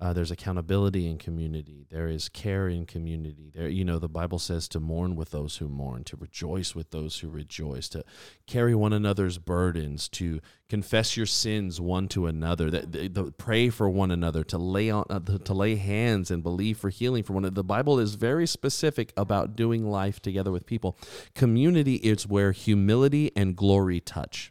Uh, 0.00 0.12
there's 0.12 0.32
accountability 0.32 1.08
in 1.08 1.18
community. 1.18 1.86
There 1.88 2.08
is 2.08 2.28
care 2.28 2.68
in 2.68 2.84
community. 2.84 3.52
There, 3.54 3.68
you 3.68 3.84
know, 3.84 4.00
the 4.00 4.08
Bible 4.08 4.40
says 4.40 4.66
to 4.68 4.80
mourn 4.80 5.14
with 5.14 5.30
those 5.30 5.58
who 5.58 5.68
mourn, 5.68 6.02
to 6.04 6.16
rejoice 6.16 6.74
with 6.74 6.90
those 6.90 7.20
who 7.20 7.28
rejoice, 7.28 7.88
to 7.90 8.04
carry 8.46 8.74
one 8.74 8.92
another's 8.92 9.38
burdens, 9.38 10.08
to 10.10 10.40
confess 10.68 11.16
your 11.16 11.26
sins 11.26 11.80
one 11.80 12.08
to 12.08 12.26
another, 12.26 12.70
that 12.72 12.90
the, 12.90 13.06
the, 13.06 13.30
pray 13.32 13.70
for 13.70 13.88
one 13.88 14.10
another, 14.10 14.42
to 14.42 14.58
lay 14.58 14.90
on, 14.90 15.04
uh, 15.10 15.20
to, 15.20 15.54
lay 15.54 15.76
hands 15.76 16.28
and 16.28 16.42
believe 16.42 16.76
for 16.76 16.90
healing 16.90 17.22
for 17.22 17.32
one 17.32 17.44
another. 17.44 17.54
The 17.54 17.64
Bible 17.64 18.00
is 18.00 18.16
very 18.16 18.48
specific 18.48 19.12
about 19.16 19.54
doing 19.54 19.88
life 19.88 20.20
together 20.20 20.50
with 20.50 20.66
people. 20.66 20.98
Community 21.36 21.94
is 21.96 22.26
where 22.26 22.50
humility 22.50 23.30
and 23.36 23.54
glory 23.54 24.00
touch. 24.00 24.50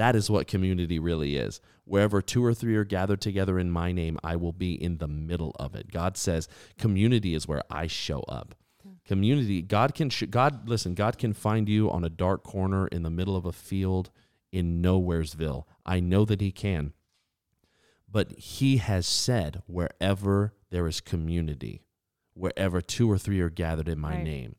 That 0.00 0.16
is 0.16 0.30
what 0.30 0.46
community 0.46 0.98
really 0.98 1.36
is. 1.36 1.60
Wherever 1.84 2.22
two 2.22 2.42
or 2.42 2.54
three 2.54 2.74
are 2.74 2.84
gathered 2.86 3.20
together 3.20 3.58
in 3.58 3.70
my 3.70 3.92
name, 3.92 4.18
I 4.24 4.34
will 4.34 4.54
be 4.54 4.72
in 4.72 4.96
the 4.96 5.06
middle 5.06 5.54
of 5.58 5.74
it. 5.74 5.90
God 5.92 6.16
says 6.16 6.48
community 6.78 7.34
is 7.34 7.46
where 7.46 7.62
I 7.70 7.86
show 7.86 8.20
up. 8.20 8.54
Community, 9.04 9.60
God 9.60 9.94
can, 9.94 10.08
sh- 10.08 10.22
God, 10.30 10.66
listen, 10.66 10.94
God 10.94 11.18
can 11.18 11.34
find 11.34 11.68
you 11.68 11.90
on 11.90 12.02
a 12.02 12.08
dark 12.08 12.44
corner 12.44 12.86
in 12.86 13.02
the 13.02 13.10
middle 13.10 13.36
of 13.36 13.44
a 13.44 13.52
field 13.52 14.08
in 14.50 14.80
Nowheresville. 14.80 15.64
I 15.84 16.00
know 16.00 16.24
that 16.24 16.40
He 16.40 16.50
can. 16.50 16.94
But 18.10 18.32
He 18.38 18.78
has 18.78 19.06
said, 19.06 19.60
wherever 19.66 20.54
there 20.70 20.88
is 20.88 21.02
community, 21.02 21.82
wherever 22.32 22.80
two 22.80 23.10
or 23.10 23.18
three 23.18 23.40
are 23.42 23.50
gathered 23.50 23.86
in 23.88 23.98
my 23.98 24.14
Right. 24.14 24.24
name, 24.24 24.56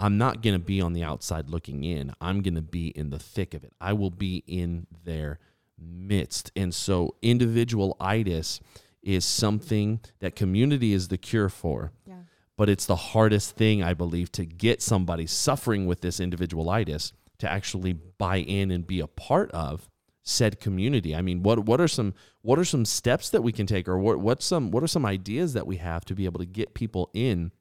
I'm 0.00 0.16
not 0.16 0.40
going 0.40 0.54
to 0.54 0.64
be 0.64 0.80
on 0.80 0.94
the 0.94 1.04
outside 1.04 1.50
looking 1.50 1.84
in. 1.84 2.14
I'm 2.22 2.40
going 2.40 2.54
to 2.54 2.62
be 2.62 2.88
in 2.88 3.10
the 3.10 3.18
thick 3.18 3.52
of 3.52 3.62
it. 3.64 3.74
I 3.80 3.92
will 3.92 4.10
be 4.10 4.42
in 4.46 4.86
their 5.04 5.38
midst. 5.78 6.50
And 6.56 6.74
so, 6.74 7.16
individualitis 7.22 8.60
is 9.02 9.24
something 9.26 10.00
that 10.20 10.34
community 10.34 10.94
is 10.94 11.08
the 11.08 11.18
cure 11.18 11.50
for. 11.50 11.92
Yeah. 12.06 12.14
But 12.56 12.70
it's 12.70 12.86
the 12.86 12.96
hardest 12.96 13.56
thing, 13.56 13.82
I 13.82 13.92
believe, 13.92 14.32
to 14.32 14.46
get 14.46 14.80
somebody 14.80 15.26
suffering 15.26 15.86
with 15.86 16.00
this 16.00 16.18
individualitis 16.18 17.12
to 17.38 17.50
actually 17.50 17.92
buy 17.92 18.36
in 18.36 18.70
and 18.70 18.86
be 18.86 19.00
a 19.00 19.06
part 19.06 19.50
of 19.52 19.88
said 20.22 20.60
community. 20.60 21.14
I 21.14 21.22
mean, 21.22 21.42
what 21.42 21.60
what 21.60 21.80
are 21.80 21.88
some 21.88 22.14
what 22.42 22.58
are 22.58 22.64
some 22.64 22.84
steps 22.84 23.30
that 23.30 23.42
we 23.42 23.52
can 23.52 23.66
take, 23.66 23.88
or 23.88 23.98
what 23.98 24.20
what's 24.20 24.44
some 24.44 24.70
what 24.70 24.82
are 24.82 24.88
some 24.88 25.06
ideas 25.06 25.54
that 25.54 25.66
we 25.66 25.76
have 25.76 26.04
to 26.06 26.14
be 26.14 26.24
able 26.24 26.38
to 26.40 26.46
get 26.46 26.74
people 26.74 27.10
in 27.14 27.52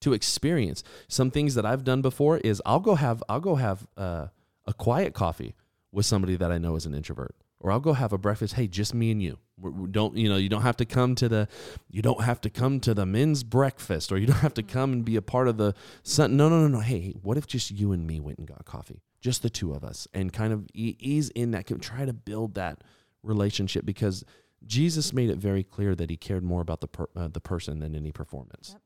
to 0.00 0.12
experience 0.12 0.82
some 1.08 1.30
things 1.30 1.54
that 1.54 1.66
I've 1.66 1.84
done 1.84 2.02
before 2.02 2.38
is 2.38 2.62
I'll 2.64 2.80
go 2.80 2.94
have 2.94 3.22
I'll 3.28 3.40
go 3.40 3.56
have 3.56 3.86
uh, 3.96 4.28
a 4.66 4.72
quiet 4.72 5.14
coffee 5.14 5.54
with 5.92 6.06
somebody 6.06 6.36
that 6.36 6.52
I 6.52 6.58
know 6.58 6.76
is 6.76 6.86
an 6.86 6.94
introvert 6.94 7.34
or 7.60 7.70
I'll 7.70 7.80
go 7.80 7.92
have 7.92 8.12
a 8.12 8.18
breakfast. 8.18 8.54
Hey, 8.54 8.66
just 8.66 8.94
me 8.94 9.10
and 9.10 9.22
you. 9.22 9.38
We 9.58 9.88
don't 9.90 10.16
you 10.16 10.28
know 10.28 10.36
you 10.36 10.48
don't 10.48 10.62
have 10.62 10.78
to 10.78 10.86
come 10.86 11.14
to 11.16 11.28
the 11.28 11.48
you 11.90 12.00
don't 12.00 12.22
have 12.22 12.40
to 12.42 12.50
come 12.50 12.80
to 12.80 12.94
the 12.94 13.04
men's 13.04 13.44
breakfast 13.44 14.10
or 14.10 14.16
you 14.16 14.26
don't 14.26 14.38
have 14.38 14.54
to 14.54 14.62
come 14.62 14.92
and 14.92 15.04
be 15.04 15.16
a 15.16 15.22
part 15.22 15.48
of 15.48 15.58
the 15.58 15.74
sun. 16.02 16.36
No, 16.36 16.48
no, 16.48 16.60
no, 16.62 16.68
no. 16.68 16.80
Hey, 16.80 17.14
what 17.22 17.36
if 17.36 17.46
just 17.46 17.70
you 17.70 17.92
and 17.92 18.06
me 18.06 18.20
went 18.20 18.38
and 18.38 18.48
got 18.48 18.64
coffee, 18.64 19.02
just 19.20 19.42
the 19.42 19.50
two 19.50 19.72
of 19.72 19.84
us, 19.84 20.08
and 20.14 20.32
kind 20.32 20.52
of 20.52 20.66
ease 20.72 21.28
in 21.30 21.50
that, 21.50 21.66
try 21.82 22.06
to 22.06 22.14
build 22.14 22.54
that 22.54 22.82
relationship 23.22 23.84
because 23.84 24.24
Jesus 24.64 25.12
made 25.12 25.28
it 25.28 25.36
very 25.36 25.62
clear 25.62 25.94
that 25.94 26.08
he 26.08 26.16
cared 26.16 26.42
more 26.42 26.62
about 26.62 26.80
the 26.80 26.88
per, 26.88 27.06
uh, 27.14 27.28
the 27.28 27.40
person 27.40 27.80
than 27.80 27.94
any 27.94 28.12
performance. 28.12 28.70
Yep. 28.72 28.82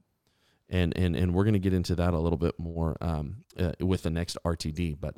And, 0.74 0.96
and 0.96 1.14
and 1.14 1.32
we're 1.32 1.44
going 1.44 1.54
to 1.54 1.60
get 1.60 1.72
into 1.72 1.94
that 1.94 2.14
a 2.14 2.18
little 2.18 2.36
bit 2.36 2.58
more 2.58 2.96
um, 3.00 3.44
uh, 3.56 3.72
with 3.78 4.02
the 4.02 4.10
next 4.10 4.36
RTD, 4.44 4.98
but 5.00 5.14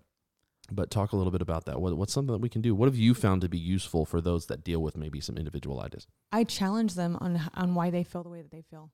but 0.70 0.90
talk 0.90 1.12
a 1.12 1.16
little 1.16 1.30
bit 1.30 1.40
about 1.40 1.64
that. 1.64 1.80
What, 1.80 1.96
what's 1.96 2.12
something 2.12 2.32
that 2.32 2.40
we 2.40 2.50
can 2.50 2.60
do? 2.60 2.74
What 2.74 2.86
have 2.86 2.96
you 2.96 3.14
found 3.14 3.40
to 3.40 3.48
be 3.48 3.56
useful 3.56 4.04
for 4.04 4.20
those 4.20 4.46
that 4.46 4.62
deal 4.62 4.80
with 4.80 4.98
maybe 4.98 5.18
some 5.20 5.36
individualitis? 5.36 6.06
I 6.30 6.44
challenge 6.44 6.94
them 6.94 7.16
on 7.22 7.40
on 7.54 7.74
why 7.74 7.88
they 7.88 8.04
feel 8.04 8.22
the 8.22 8.28
way 8.28 8.42
that 8.42 8.50
they 8.50 8.64
feel, 8.68 8.90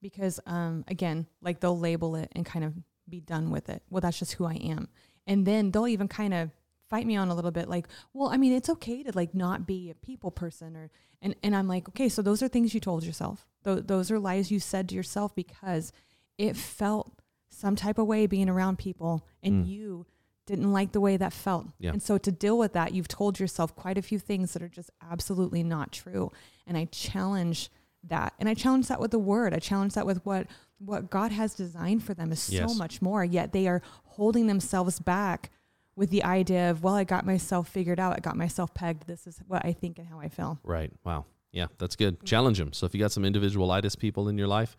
because 0.00 0.40
um, 0.46 0.84
again, 0.88 1.26
like 1.42 1.60
they'll 1.60 1.78
label 1.78 2.16
it 2.16 2.32
and 2.32 2.46
kind 2.46 2.64
of 2.64 2.72
be 3.06 3.20
done 3.20 3.50
with 3.50 3.68
it. 3.68 3.82
Well, 3.90 4.00
that's 4.00 4.18
just 4.18 4.32
who 4.34 4.46
I 4.46 4.54
am, 4.54 4.88
and 5.26 5.44
then 5.44 5.70
they'll 5.70 5.86
even 5.86 6.08
kind 6.08 6.32
of 6.32 6.50
fight 6.88 7.06
me 7.06 7.16
on 7.16 7.28
a 7.28 7.34
little 7.34 7.52
bit, 7.52 7.68
like, 7.68 7.86
well, 8.12 8.30
I 8.30 8.36
mean, 8.36 8.52
it's 8.52 8.68
okay 8.68 9.02
to 9.02 9.12
like 9.14 9.34
not 9.34 9.66
be 9.66 9.90
a 9.90 9.94
people 9.94 10.30
person, 10.30 10.76
or 10.76 10.90
and 11.20 11.36
and 11.42 11.54
I'm 11.54 11.68
like, 11.68 11.90
okay, 11.90 12.08
so 12.08 12.22
those 12.22 12.42
are 12.42 12.48
things 12.48 12.72
you 12.72 12.80
told 12.80 13.04
yourself. 13.04 13.46
Th- 13.64 13.86
those 13.86 14.10
are 14.10 14.18
lies 14.18 14.50
you 14.50 14.60
said 14.60 14.88
to 14.88 14.94
yourself 14.94 15.34
because 15.34 15.92
it 16.38 16.56
felt 16.56 17.12
some 17.48 17.76
type 17.76 17.98
of 17.98 18.06
way 18.06 18.26
being 18.26 18.48
around 18.48 18.78
people, 18.78 19.26
and 19.42 19.64
Mm. 19.64 19.68
you 19.68 20.06
didn't 20.46 20.72
like 20.72 20.92
the 20.92 21.00
way 21.00 21.16
that 21.16 21.32
felt. 21.32 21.66
Yeah. 21.78 21.90
And 21.92 22.02
so 22.02 22.18
to 22.18 22.32
deal 22.32 22.58
with 22.58 22.72
that, 22.72 22.92
you've 22.94 23.06
told 23.08 23.38
yourself 23.38 23.76
quite 23.76 23.98
a 23.98 24.02
few 24.02 24.18
things 24.18 24.52
that 24.52 24.62
are 24.62 24.68
just 24.68 24.90
absolutely 25.02 25.62
not 25.62 25.92
true. 25.92 26.32
And 26.66 26.76
I 26.76 26.86
challenge 26.86 27.70
that. 28.04 28.32
And 28.38 28.48
I 28.48 28.54
challenge 28.54 28.88
that 28.88 28.98
with 29.00 29.10
the 29.10 29.18
word. 29.18 29.52
I 29.54 29.58
challenge 29.58 29.94
that 29.94 30.06
with 30.06 30.24
what 30.24 30.46
what 30.82 31.10
God 31.10 31.30
has 31.30 31.54
designed 31.54 32.02
for 32.02 32.14
them 32.14 32.32
is 32.32 32.40
so 32.40 32.54
Yes. 32.54 32.78
much 32.78 33.02
more. 33.02 33.22
Yet 33.22 33.52
they 33.52 33.68
are 33.68 33.82
holding 34.04 34.46
themselves 34.46 34.98
back 34.98 35.50
with 35.94 36.08
the 36.08 36.24
idea 36.24 36.70
of, 36.70 36.82
well, 36.82 36.94
I 36.94 37.04
got 37.04 37.26
myself 37.26 37.68
figured 37.68 38.00
out. 38.00 38.16
I 38.16 38.20
got 38.20 38.34
myself 38.34 38.72
pegged. 38.72 39.06
This 39.06 39.26
is 39.26 39.42
what 39.46 39.62
I 39.62 39.74
think 39.74 39.98
and 39.98 40.08
how 40.08 40.18
I 40.20 40.30
feel. 40.30 40.58
Right. 40.64 40.90
Wow. 41.04 41.26
Yeah, 41.52 41.66
that's 41.78 41.96
good. 41.96 42.24
Challenge 42.24 42.58
them. 42.58 42.72
So 42.72 42.86
if 42.86 42.94
you 42.94 43.00
got 43.00 43.12
some 43.12 43.24
individualitis 43.24 43.98
people 43.98 44.28
in 44.28 44.38
your 44.38 44.46
life, 44.46 44.76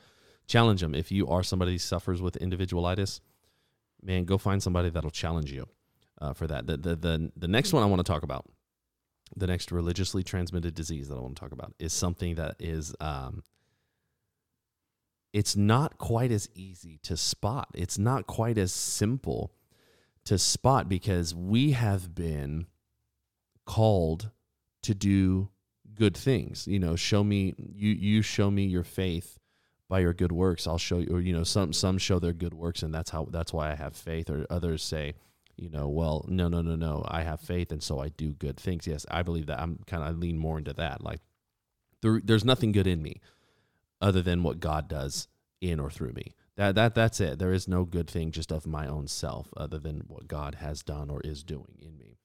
challenge 0.47 0.81
them. 0.81 0.95
If 0.95 1.11
you 1.11 1.27
are 1.27 1.43
somebody 1.43 1.73
who 1.73 1.77
suffers 1.77 2.21
with 2.21 2.37
individualitis, 2.39 3.19
man, 4.01 4.25
go 4.25 4.37
find 4.37 4.63
somebody 4.63 4.89
that'll 4.89 5.11
challenge 5.11 5.51
you 5.51 5.67
uh, 6.21 6.33
for 6.33 6.47
that. 6.47 6.67
The, 6.67 6.77
the 6.77 6.95
the 6.95 7.31
the 7.35 7.47
next 7.47 7.73
one 7.73 7.83
I 7.83 7.87
want 7.87 7.99
to 7.99 8.09
talk 8.09 8.23
about, 8.23 8.45
the 9.35 9.47
next 9.47 9.71
religiously 9.71 10.23
transmitted 10.23 10.73
disease 10.73 11.09
that 11.09 11.15
I 11.15 11.21
want 11.21 11.35
to 11.35 11.39
talk 11.41 11.51
about 11.51 11.73
is 11.79 11.91
something 11.93 12.35
that 12.35 12.55
is 12.59 12.95
um, 13.01 13.43
it's 15.33 15.55
not 15.55 15.97
quite 15.97 16.31
as 16.31 16.49
easy 16.55 16.99
to 17.03 17.17
spot. 17.17 17.69
It's 17.73 17.97
not 17.97 18.27
quite 18.27 18.57
as 18.57 18.73
simple 18.73 19.51
to 20.25 20.37
spot 20.37 20.87
because 20.87 21.33
we 21.33 21.71
have 21.71 22.13
been 22.13 22.67
called 23.65 24.29
to 24.83 24.93
do 24.93 25.49
good 26.01 26.17
things. 26.17 26.67
You 26.67 26.79
know, 26.79 26.95
show 26.95 27.23
me 27.23 27.53
you 27.75 27.91
you 27.91 28.23
show 28.23 28.49
me 28.49 28.65
your 28.65 28.83
faith 28.83 29.37
by 29.87 29.99
your 29.99 30.15
good 30.15 30.31
works. 30.31 30.65
I'll 30.65 30.79
show 30.79 30.97
you 30.97 31.15
or 31.15 31.21
you 31.21 31.31
know 31.31 31.43
some 31.43 31.73
some 31.73 31.99
show 31.99 32.17
their 32.17 32.33
good 32.33 32.55
works 32.55 32.81
and 32.81 32.91
that's 32.91 33.11
how 33.11 33.27
that's 33.29 33.53
why 33.53 33.71
I 33.71 33.75
have 33.75 33.95
faith 33.95 34.27
or 34.27 34.47
others 34.49 34.81
say, 34.81 35.13
you 35.57 35.69
know, 35.69 35.87
well, 35.89 36.25
no 36.27 36.47
no 36.47 36.63
no 36.63 36.75
no, 36.75 37.05
I 37.07 37.21
have 37.21 37.39
faith 37.39 37.71
and 37.71 37.83
so 37.83 37.99
I 37.99 38.09
do 38.09 38.33
good 38.33 38.57
things. 38.57 38.87
Yes, 38.87 39.05
I 39.11 39.21
believe 39.21 39.45
that. 39.45 39.59
I'm 39.59 39.77
kind 39.85 40.03
of 40.03 40.17
lean 40.17 40.39
more 40.39 40.57
into 40.57 40.73
that. 40.73 41.03
Like 41.03 41.19
there, 42.01 42.19
there's 42.23 42.43
nothing 42.43 42.71
good 42.71 42.87
in 42.87 43.03
me 43.03 43.21
other 44.01 44.23
than 44.23 44.41
what 44.41 44.59
God 44.59 44.87
does 44.87 45.27
in 45.61 45.79
or 45.79 45.91
through 45.91 46.13
me. 46.13 46.33
That 46.55 46.73
that 46.73 46.95
that's 46.95 47.21
it. 47.21 47.37
There 47.37 47.53
is 47.53 47.67
no 47.67 47.85
good 47.85 48.09
thing 48.09 48.31
just 48.31 48.51
of 48.51 48.65
my 48.65 48.87
own 48.87 49.05
self 49.05 49.53
other 49.55 49.77
than 49.77 50.05
what 50.07 50.27
God 50.27 50.55
has 50.55 50.81
done 50.81 51.11
or 51.11 51.21
is 51.21 51.43
doing 51.43 51.77
in 51.79 51.95
me. 51.99 52.17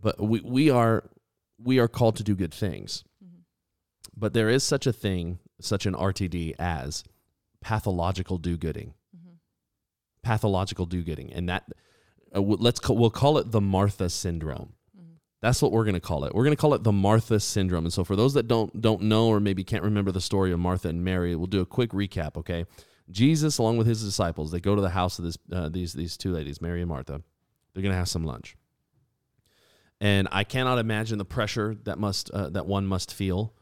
But 0.00 0.18
we 0.18 0.40
we 0.40 0.68
are 0.68 1.04
we 1.62 1.78
are 1.78 1.88
called 1.88 2.16
to 2.16 2.22
do 2.22 2.34
good 2.36 2.54
things. 2.54 3.04
Mhm. 3.24 3.42
But 4.16 4.32
there 4.32 4.48
is 4.48 4.62
such 4.64 4.86
a 4.86 4.92
thing, 4.92 5.38
such 5.60 5.86
an 5.86 5.94
RTD 5.94 6.54
as 6.58 7.04
pathological 7.60 8.38
do-gooding. 8.38 8.94
Mhm. 9.16 9.38
Pathological 10.22 10.86
do-gooding, 10.86 11.32
and 11.32 11.48
that 11.48 11.64
uh, 12.34 12.40
let's 12.40 12.78
call, 12.78 12.96
we'll 12.96 13.08
call 13.10 13.38
it 13.38 13.50
the 13.52 13.60
Martha 13.60 14.10
syndrome. 14.10 14.74
Mhm. 14.96 15.16
That's 15.40 15.62
what 15.62 15.72
we're 15.72 15.84
going 15.84 15.94
to 15.94 16.00
call 16.00 16.24
it. 16.24 16.34
We're 16.34 16.44
going 16.44 16.54
to 16.54 16.60
call 16.60 16.74
it 16.74 16.82
the 16.84 16.92
Martha 16.92 17.40
syndrome. 17.40 17.86
And 17.86 17.92
so 17.92 18.04
for 18.04 18.16
those 18.16 18.34
that 18.34 18.46
don't 18.48 18.80
don't 18.82 19.02
know 19.02 19.28
or 19.28 19.40
maybe 19.40 19.64
can't 19.64 19.82
remember 19.82 20.12
the 20.12 20.20
story 20.20 20.52
of 20.52 20.60
Martha 20.60 20.88
and 20.88 21.02
Mary, 21.02 21.34
we'll 21.34 21.46
do 21.46 21.60
a 21.60 21.66
quick 21.66 21.90
recap, 21.92 22.36
okay? 22.36 22.66
Jesus 23.10 23.56
along 23.56 23.78
with 23.78 23.86
his 23.86 24.04
disciples, 24.04 24.50
they 24.50 24.60
go 24.60 24.76
to 24.76 24.82
the 24.82 24.90
house 24.90 25.18
of 25.18 25.24
this 25.24 25.38
uh, 25.50 25.70
these 25.70 25.94
these 25.94 26.18
two 26.18 26.32
ladies, 26.32 26.60
Mary 26.60 26.82
and 26.82 26.88
Martha. 26.90 27.22
They're 27.72 27.82
going 27.82 27.92
to 27.92 27.98
have 27.98 28.08
some 28.08 28.24
lunch. 28.24 28.56
And 30.00 30.28
I 30.30 30.44
cannot 30.44 30.78
imagine 30.78 31.18
the 31.18 31.24
pressure 31.24 31.76
that 31.84 31.98
must 31.98 32.30
uh, 32.30 32.50
that 32.50 32.66
one 32.66 32.86
must 32.86 33.12
feel 33.12 33.52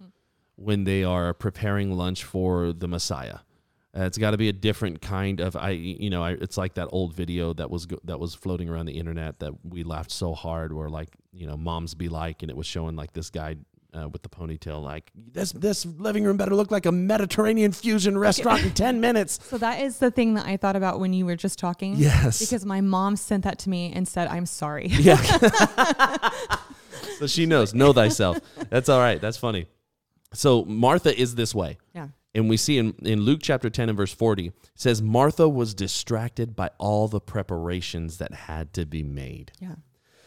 when 0.57 0.85
they 0.85 1.05
are 1.05 1.33
preparing 1.33 1.93
lunch 1.93 2.25
for 2.25 2.73
the 2.73 2.89
Messiah. 2.89 3.39
Uh, 3.97 4.03
it's 4.03 4.19
got 4.19 4.33
to 4.33 4.37
be 4.37 4.51
a 4.51 4.53
different 4.53 5.01
kind 5.01 5.41
of 5.41 5.57
I 5.57 5.71
you 5.71 6.11
know 6.11 6.23
I, 6.23 6.33
it's 6.33 6.59
like 6.59 6.75
that 6.75 6.89
old 6.93 7.15
video 7.15 7.55
that 7.55 7.71
was 7.71 7.87
go, 7.87 7.99
that 8.05 8.21
was 8.21 8.35
floating 8.35 8.69
around 8.69 8.87
the 8.87 8.99
internet 8.99 9.39
that 9.39 9.53
we 9.65 9.85
laughed 9.85 10.11
so 10.11 10.35
hard 10.35 10.75
where 10.75 10.91
like 10.91 11.09
you 11.33 11.47
know 11.47 11.57
moms 11.57 11.95
be 11.95 12.11
like 12.11 12.43
and 12.43 12.51
it 12.51 12.57
was 12.57 12.67
showing 12.67 12.97
like 12.97 13.15
this 13.15 13.31
guy 13.31 13.57
uh, 13.97 14.09
with 14.09 14.23
the 14.23 14.29
ponytail 14.29 14.83
like 14.83 15.11
this 15.15 15.53
this 15.53 15.87
living 15.87 16.25
room 16.25 16.37
better 16.37 16.55
look 16.55 16.71
like 16.71 16.87
a 16.87 16.93
Mediterranean 16.93 17.73
fusion 17.73 18.19
restaurant 18.19 18.63
in 18.63 18.73
10 18.73 19.01
minutes. 19.01 19.39
So 19.57 19.59
that 19.59 19.81
is 19.81 19.99
the 19.99 20.11
thing 20.11 20.35
that 20.35 20.45
I 20.45 20.57
thought 20.57 20.77
about 20.77 20.99
when 20.99 21.13
you 21.13 21.25
were 21.25 21.37
just 21.37 21.59
talking. 21.59 21.95
Yes. 21.97 22.41
Because 22.41 22.67
my 22.67 22.81
mom 22.81 23.17
sent 23.17 23.45
that 23.45 23.59
to 23.61 23.71
me 23.71 23.93
and 23.95 24.07
said, 24.07 24.29
I'm 24.29 24.45
sorry. 24.47 24.89
Yeah. 24.99 25.17
so 27.19 27.27
she 27.27 27.47
knows, 27.47 27.73
know 27.73 27.93
thyself. 27.93 28.41
That's 28.71 28.89
all 28.89 28.99
right. 28.99 29.21
That's 29.21 29.37
funny. 29.37 29.67
So 30.33 30.65
Martha 30.65 31.17
is 31.19 31.37
this 31.37 31.55
way. 31.55 31.79
Yeah. 31.95 32.09
And 32.35 32.49
we 32.51 32.57
see 32.57 32.77
in, 32.77 32.95
in 33.03 33.21
Luke 33.21 33.41
chapter 33.43 33.71
10 33.71 33.89
and 33.89 33.97
verse 33.97 34.13
40, 34.13 34.49
it 34.49 34.55
says, 34.75 35.01
Martha 35.01 35.49
was 35.49 35.75
distracted 35.75 36.57
by 36.57 36.71
all 36.79 37.09
the 37.09 37.21
preparations 37.21 38.19
that 38.19 38.35
had 38.35 38.73
to 38.75 38.85
be 38.85 39.03
made. 39.03 39.53
Yeah. 39.61 39.77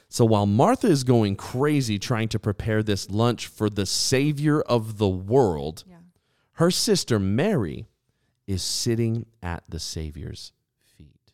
So 0.10 0.26
while 0.26 0.48
Martha 0.48 0.88
is 0.88 1.04
going 1.04 1.36
crazy 1.36 2.00
trying 2.00 2.30
to 2.30 2.40
prepare 2.40 2.82
this 2.82 3.10
lunch 3.12 3.46
for 3.48 3.70
the 3.70 3.86
Savior 3.86 4.60
of 4.62 4.98
the 4.98 5.08
world, 5.08 5.84
Yeah. 5.88 5.98
her 6.54 6.72
sister 6.72 7.20
Mary 7.20 7.88
is 8.48 8.64
sitting 8.64 9.28
at 9.44 9.64
the 9.70 9.80
Savior's 9.80 10.52
feet. 10.98 11.32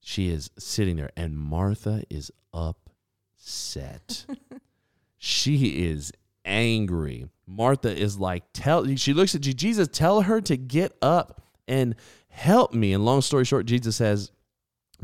She 0.00 0.28
is 0.28 0.50
sitting 0.58 0.96
there, 0.96 1.10
and 1.16 1.38
Martha 1.38 2.02
is 2.10 2.32
upset. 2.52 4.26
she 5.16 5.84
is 5.86 6.12
angry. 6.44 7.26
Martha 7.46 7.96
is 7.96 8.18
like, 8.18 8.42
tell 8.52 8.84
she 8.96 9.12
looks 9.12 9.36
at 9.36 9.42
Je- 9.42 9.54
Jesus, 9.54 9.86
tell 9.88 10.22
her 10.22 10.40
to 10.40 10.56
get 10.56 10.92
up 11.00 11.42
and 11.68 11.94
help 12.28 12.74
me. 12.74 12.92
And 12.92 13.04
long 13.04 13.20
story 13.22 13.44
short, 13.44 13.66
Jesus 13.66 13.94
says, 13.94 14.32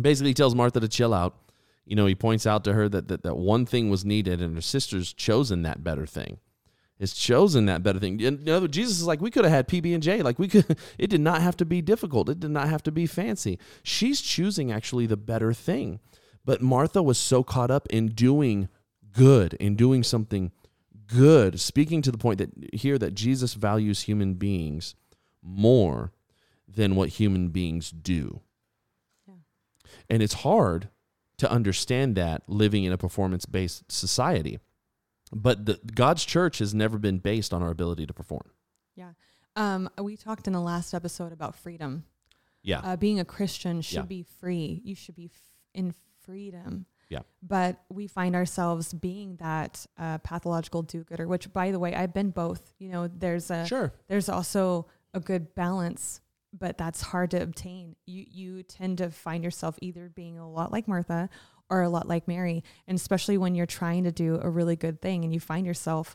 basically 0.00 0.34
tells 0.34 0.56
Martha 0.56 0.80
to 0.80 0.88
chill 0.88 1.14
out. 1.14 1.36
You 1.84 1.96
know, 1.96 2.06
he 2.06 2.14
points 2.14 2.46
out 2.46 2.64
to 2.64 2.72
her 2.74 2.88
that, 2.88 3.08
that 3.08 3.22
that 3.22 3.36
one 3.36 3.66
thing 3.66 3.90
was 3.90 4.04
needed, 4.04 4.40
and 4.40 4.54
her 4.54 4.60
sister's 4.60 5.12
chosen 5.12 5.62
that 5.62 5.82
better 5.82 6.06
thing. 6.06 6.38
Has 7.00 7.12
chosen 7.12 7.66
that 7.66 7.82
better 7.82 7.98
thing. 7.98 8.22
And, 8.22 8.38
you 8.38 8.46
know, 8.46 8.66
Jesus 8.68 9.00
is 9.00 9.06
like, 9.08 9.20
we 9.20 9.32
could 9.32 9.44
have 9.44 9.52
had 9.52 9.66
PB 9.66 9.92
and 9.92 10.02
J. 10.02 10.22
Like 10.22 10.38
we 10.38 10.46
could. 10.46 10.78
It 10.98 11.10
did 11.10 11.20
not 11.20 11.42
have 11.42 11.56
to 11.56 11.64
be 11.64 11.82
difficult. 11.82 12.28
It 12.28 12.38
did 12.38 12.52
not 12.52 12.68
have 12.68 12.84
to 12.84 12.92
be 12.92 13.06
fancy. 13.06 13.58
She's 13.82 14.20
choosing 14.20 14.70
actually 14.70 15.06
the 15.06 15.16
better 15.16 15.52
thing. 15.52 15.98
But 16.44 16.62
Martha 16.62 17.02
was 17.02 17.18
so 17.18 17.42
caught 17.42 17.72
up 17.72 17.88
in 17.88 18.08
doing 18.08 18.68
good, 19.12 19.54
in 19.54 19.74
doing 19.74 20.04
something 20.04 20.52
good, 21.08 21.60
speaking 21.60 22.02
to 22.02 22.12
the 22.12 22.18
point 22.18 22.38
that 22.38 22.50
here 22.72 22.98
that 22.98 23.14
Jesus 23.14 23.54
values 23.54 24.02
human 24.02 24.34
beings 24.34 24.94
more 25.42 26.12
than 26.68 26.94
what 26.94 27.10
human 27.10 27.48
beings 27.48 27.90
do. 27.90 28.40
Yeah. 29.26 29.34
And 30.08 30.22
it's 30.22 30.34
hard 30.34 30.88
to 31.42 31.50
understand 31.50 32.14
that 32.16 32.42
living 32.48 32.84
in 32.84 32.92
a 32.92 32.96
performance 32.96 33.46
based 33.46 33.90
society. 33.90 34.60
But 35.32 35.66
the, 35.66 35.80
God's 35.94 36.24
church 36.24 36.58
has 36.58 36.72
never 36.72 36.98
been 36.98 37.18
based 37.18 37.52
on 37.52 37.62
our 37.62 37.70
ability 37.70 38.06
to 38.06 38.12
perform. 38.12 38.50
Yeah. 38.94 39.12
Um, 39.56 39.90
we 40.00 40.16
talked 40.16 40.46
in 40.46 40.52
the 40.52 40.60
last 40.60 40.94
episode 40.94 41.32
about 41.32 41.56
freedom. 41.56 42.04
Yeah. 42.62 42.78
Uh, 42.78 42.96
being 42.96 43.18
a 43.18 43.24
Christian 43.24 43.82
should 43.82 43.96
Yeah. 43.96 44.02
be 44.02 44.22
free. 44.22 44.80
You 44.84 44.94
should 44.94 45.16
be 45.16 45.26
f- 45.26 45.40
in 45.74 45.94
freedom. 46.20 46.86
Yeah. 47.08 47.22
But 47.42 47.82
we 47.90 48.06
find 48.06 48.36
ourselves 48.36 48.92
being 48.92 49.34
that 49.36 49.84
uh, 49.98 50.18
pathological 50.18 50.82
do-gooder, 50.82 51.26
which, 51.26 51.52
by 51.52 51.72
the 51.72 51.78
way, 51.80 51.92
I've 51.94 52.14
been 52.14 52.30
both. 52.30 52.72
You 52.78 52.88
know, 52.90 53.08
there's 53.08 53.50
a 53.50 53.66
sure. 53.66 53.92
there's 54.08 54.28
also 54.28 54.86
a 55.12 55.18
good 55.20 55.54
balance, 55.56 56.20
but 56.52 56.76
that's 56.78 57.00
hard 57.00 57.30
to 57.32 57.42
obtain. 57.42 57.96
You 58.06 58.24
you 58.28 58.62
tend 58.62 58.98
to 58.98 59.10
find 59.10 59.42
yourself 59.44 59.78
either 59.82 60.08
being 60.08 60.38
a 60.38 60.48
lot 60.50 60.70
like 60.72 60.86
Martha 60.88 61.28
or 61.70 61.82
a 61.82 61.88
lot 61.88 62.06
like 62.08 62.28
Mary, 62.28 62.62
and 62.86 62.96
especially 62.96 63.38
when 63.38 63.54
you're 63.54 63.66
trying 63.66 64.04
to 64.04 64.12
do 64.12 64.38
a 64.42 64.50
really 64.50 64.76
good 64.76 65.00
thing 65.00 65.24
and 65.24 65.32
you 65.32 65.40
find 65.40 65.66
yourself 65.66 66.14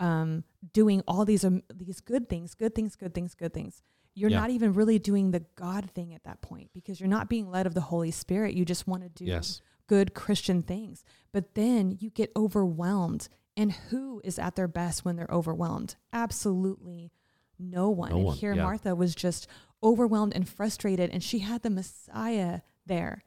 um, 0.00 0.44
doing 0.72 1.02
all 1.08 1.24
these 1.24 1.44
um, 1.44 1.62
these 1.74 2.00
good 2.00 2.28
things, 2.28 2.54
good 2.54 2.74
things, 2.74 2.94
good 2.96 3.14
things, 3.14 3.34
good 3.34 3.52
things. 3.54 3.82
You're 4.14 4.30
Yeah. 4.30 4.40
not 4.40 4.50
even 4.50 4.72
really 4.74 4.98
doing 4.98 5.30
the 5.30 5.44
God 5.54 5.90
thing 5.90 6.12
at 6.14 6.24
that 6.24 6.40
point 6.42 6.70
because 6.74 6.98
you're 7.00 7.08
not 7.08 7.28
being 7.28 7.50
led 7.50 7.66
of 7.66 7.74
the 7.74 7.80
Holy 7.82 8.10
Spirit. 8.10 8.54
You 8.54 8.64
just 8.64 8.86
want 8.88 9.02
to 9.04 9.08
do 9.08 9.24
Yes. 9.24 9.62
good 9.86 10.12
Christian 10.12 10.60
things. 10.62 11.04
But 11.32 11.54
then 11.54 11.96
you 12.00 12.10
get 12.10 12.32
overwhelmed. 12.36 13.28
And 13.56 13.72
who 13.72 14.20
is 14.22 14.38
at 14.38 14.54
their 14.54 14.68
best 14.68 15.04
when 15.04 15.16
they're 15.16 15.26
overwhelmed? 15.32 15.96
Absolutely 16.12 17.10
no 17.58 17.90
one. 17.90 18.10
No 18.10 18.16
and 18.16 18.24
one, 18.24 18.36
here 18.36 18.54
yeah. 18.54 18.62
Martha 18.62 18.94
was 18.94 19.14
just 19.14 19.46
overwhelmed 19.82 20.34
and 20.34 20.48
frustrated, 20.48 21.10
and 21.10 21.22
she 21.22 21.40
had 21.40 21.62
the 21.62 21.70
Messiah 21.70 22.60
there, 22.86 23.22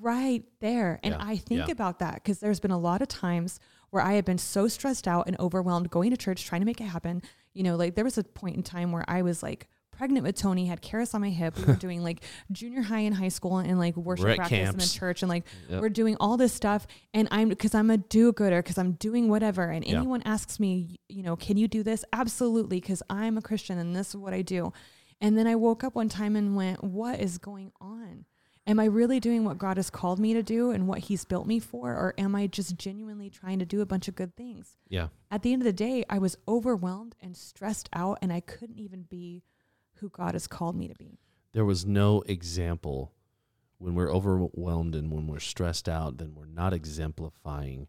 right 0.00 0.44
there. 0.60 1.00
And 1.02 1.14
Yeah, 1.14 1.24
I 1.24 1.36
think 1.36 1.66
yeah. 1.66 1.72
about 1.72 1.98
that 1.98 2.14
because 2.14 2.38
there's 2.38 2.60
been 2.60 2.70
a 2.70 2.78
lot 2.78 3.02
of 3.02 3.08
times 3.08 3.60
where 3.90 4.02
I 4.02 4.14
have 4.14 4.24
been 4.24 4.38
so 4.38 4.68
stressed 4.68 5.06
out 5.06 5.26
and 5.26 5.38
overwhelmed 5.38 5.90
going 5.90 6.10
to 6.10 6.16
church, 6.16 6.44
trying 6.44 6.60
to 6.60 6.66
make 6.66 6.80
it 6.80 6.84
happen. 6.84 7.22
You 7.52 7.62
know, 7.62 7.76
like 7.76 7.94
there 7.94 8.04
was 8.04 8.18
a 8.18 8.24
point 8.24 8.56
in 8.56 8.62
time 8.62 8.92
where 8.92 9.04
I 9.06 9.22
was 9.22 9.42
like, 9.42 9.68
Pregnant 9.96 10.24
with 10.26 10.36
Tony, 10.36 10.66
had 10.66 10.82
Karis 10.82 11.14
on 11.14 11.20
my 11.20 11.30
hip. 11.30 11.56
We 11.58 11.64
were 11.64 11.72
doing 11.86 12.02
like 12.02 12.22
junior 12.52 12.82
high 12.82 13.00
and 13.00 13.14
high 13.14 13.28
school 13.28 13.58
and 13.58 13.78
like 13.78 13.96
worship 13.96 14.36
practice 14.36 14.70
in 14.70 14.76
the 14.78 14.86
church 14.86 15.22
and 15.22 15.28
like 15.28 15.44
Yep. 15.68 15.80
we're 15.80 15.88
doing 15.88 16.16
all 16.20 16.36
this 16.36 16.52
stuff 16.52 16.86
and 17.14 17.28
i'm 17.30 17.48
because 17.48 17.74
i'm 17.74 17.90
a 17.90 17.96
do-gooder 17.96 18.58
because 18.62 18.76
i'm 18.78 18.92
doing 18.92 19.28
whatever 19.28 19.70
and 19.70 19.84
Yeah. 19.86 19.98
anyone 19.98 20.22
asks 20.24 20.58
me 20.60 20.98
you 21.08 21.22
know 21.22 21.36
can 21.36 21.56
you 21.56 21.68
do 21.68 21.82
this 21.82 22.04
absolutely 22.12 22.80
because 22.80 23.02
i'm 23.08 23.38
a 23.38 23.42
christian 23.42 23.78
and 23.78 23.94
this 23.96 24.08
is 24.10 24.16
what 24.16 24.34
i 24.34 24.42
do 24.42 24.72
and 25.20 25.38
then 25.38 25.46
i 25.46 25.54
woke 25.54 25.84
up 25.84 25.94
one 25.94 26.08
time 26.08 26.36
and 26.36 26.56
went 26.56 26.82
what 26.84 27.20
is 27.20 27.38
going 27.38 27.72
on 27.80 28.24
am 28.66 28.78
i 28.80 28.84
really 28.84 29.20
doing 29.20 29.44
what 29.44 29.58
god 29.58 29.76
has 29.76 29.90
called 29.90 30.18
me 30.18 30.34
to 30.34 30.42
do 30.42 30.70
and 30.70 30.86
what 30.86 30.98
he's 31.00 31.24
built 31.24 31.46
me 31.46 31.58
for 31.58 31.90
or 31.92 32.14
am 32.18 32.34
i 32.34 32.46
just 32.46 32.76
genuinely 32.76 33.30
trying 33.30 33.58
to 33.58 33.64
do 33.66 33.80
a 33.80 33.86
bunch 33.86 34.08
of 34.08 34.14
good 34.14 34.34
things 34.36 34.76
Yeah. 34.88 35.08
at 35.30 35.42
the 35.42 35.52
end 35.52 35.62
of 35.62 35.66
the 35.66 35.72
day 35.72 36.04
i 36.10 36.18
was 36.18 36.36
overwhelmed 36.46 37.14
and 37.22 37.36
stressed 37.36 37.88
out 37.94 38.18
and 38.20 38.32
i 38.32 38.40
couldn't 38.40 38.78
even 38.80 39.02
be 39.02 39.42
who 39.96 40.08
god 40.08 40.34
has 40.34 40.46
called 40.46 40.76
me 40.76 40.88
to 40.88 40.94
be 40.94 41.18
There 41.52 41.64
was 41.64 41.86
no 41.86 42.22
example 42.22 43.12
when 43.78 43.94
we're 43.94 44.10
overwhelmed 44.10 44.94
and 44.94 45.12
when 45.12 45.26
we're 45.26 45.40
stressed 45.40 45.88
out, 45.88 46.16
then 46.16 46.34
we're 46.34 46.46
not 46.46 46.72
exemplifying 46.72 47.88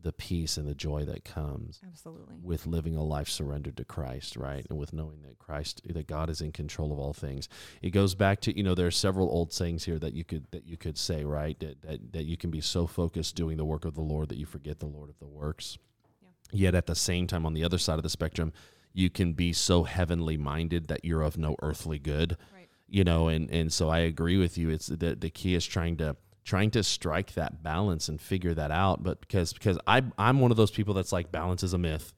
the 0.00 0.12
peace 0.12 0.56
and 0.56 0.66
the 0.68 0.74
joy 0.74 1.04
that 1.04 1.24
comes 1.24 1.80
absolutely 1.86 2.36
with 2.40 2.66
living 2.66 2.94
a 2.94 3.02
life 3.02 3.28
surrendered 3.28 3.76
to 3.76 3.84
Christ, 3.84 4.36
right? 4.36 4.64
And 4.70 4.78
with 4.78 4.92
knowing 4.92 5.22
that 5.22 5.38
Christ, 5.38 5.82
that 5.84 6.06
God 6.06 6.30
is 6.30 6.40
in 6.40 6.52
control 6.52 6.92
of 6.92 6.98
all 7.00 7.12
things. 7.12 7.48
It 7.82 7.90
goes 7.90 8.14
back 8.14 8.40
to, 8.42 8.56
you 8.56 8.62
know, 8.62 8.76
there 8.76 8.86
are 8.86 8.92
several 8.92 9.28
old 9.28 9.52
sayings 9.52 9.84
here 9.84 9.98
that 9.98 10.14
you 10.14 10.24
could 10.24 10.46
that 10.52 10.66
you 10.66 10.76
could 10.76 10.96
say, 10.96 11.24
right? 11.24 11.58
That 11.58 11.82
that, 11.82 12.12
that 12.12 12.24
you 12.24 12.36
can 12.36 12.50
be 12.50 12.60
so 12.60 12.86
focused 12.86 13.34
doing 13.34 13.56
the 13.56 13.64
work 13.64 13.84
of 13.84 13.94
the 13.94 14.00
Lord 14.00 14.28
that 14.28 14.38
you 14.38 14.46
forget 14.46 14.78
the 14.78 14.86
Lord 14.86 15.10
of 15.10 15.18
the 15.18 15.26
works. 15.26 15.78
Yeah. 16.22 16.28
Yet 16.66 16.74
at 16.76 16.86
the 16.86 16.94
same 16.94 17.26
time, 17.26 17.44
on 17.44 17.54
the 17.54 17.64
other 17.64 17.78
side 17.78 17.98
of 17.98 18.04
the 18.04 18.10
spectrum, 18.10 18.52
you 18.98 19.08
can 19.08 19.32
be 19.32 19.52
so 19.52 19.84
heavenly 19.84 20.36
minded 20.36 20.88
that 20.88 21.04
you're 21.04 21.22
of 21.22 21.38
no 21.38 21.56
earthly 21.62 21.98
good 21.98 22.36
right 22.54 22.68
you 22.88 23.04
know 23.04 23.28
and 23.28 23.50
and 23.50 23.72
so 23.72 23.88
i 23.88 23.98
agree 23.98 24.36
with 24.36 24.58
you 24.58 24.70
it's 24.70 24.86
the 24.86 25.14
the 25.14 25.30
key 25.30 25.54
is 25.54 25.66
trying 25.66 25.96
to 25.96 26.16
trying 26.44 26.70
to 26.70 26.82
strike 26.82 27.34
that 27.34 27.62
balance 27.62 28.08
and 28.08 28.20
figure 28.20 28.54
that 28.54 28.70
out 28.70 29.02
but 29.02 29.20
because 29.20 29.52
because 29.52 29.78
i 29.86 30.02
i'm 30.18 30.40
one 30.40 30.50
of 30.50 30.56
those 30.56 30.70
people 30.70 30.94
that's 30.94 31.12
like 31.12 31.30
balance 31.30 31.62
is 31.62 31.72
a 31.72 31.78
myth 31.78 32.12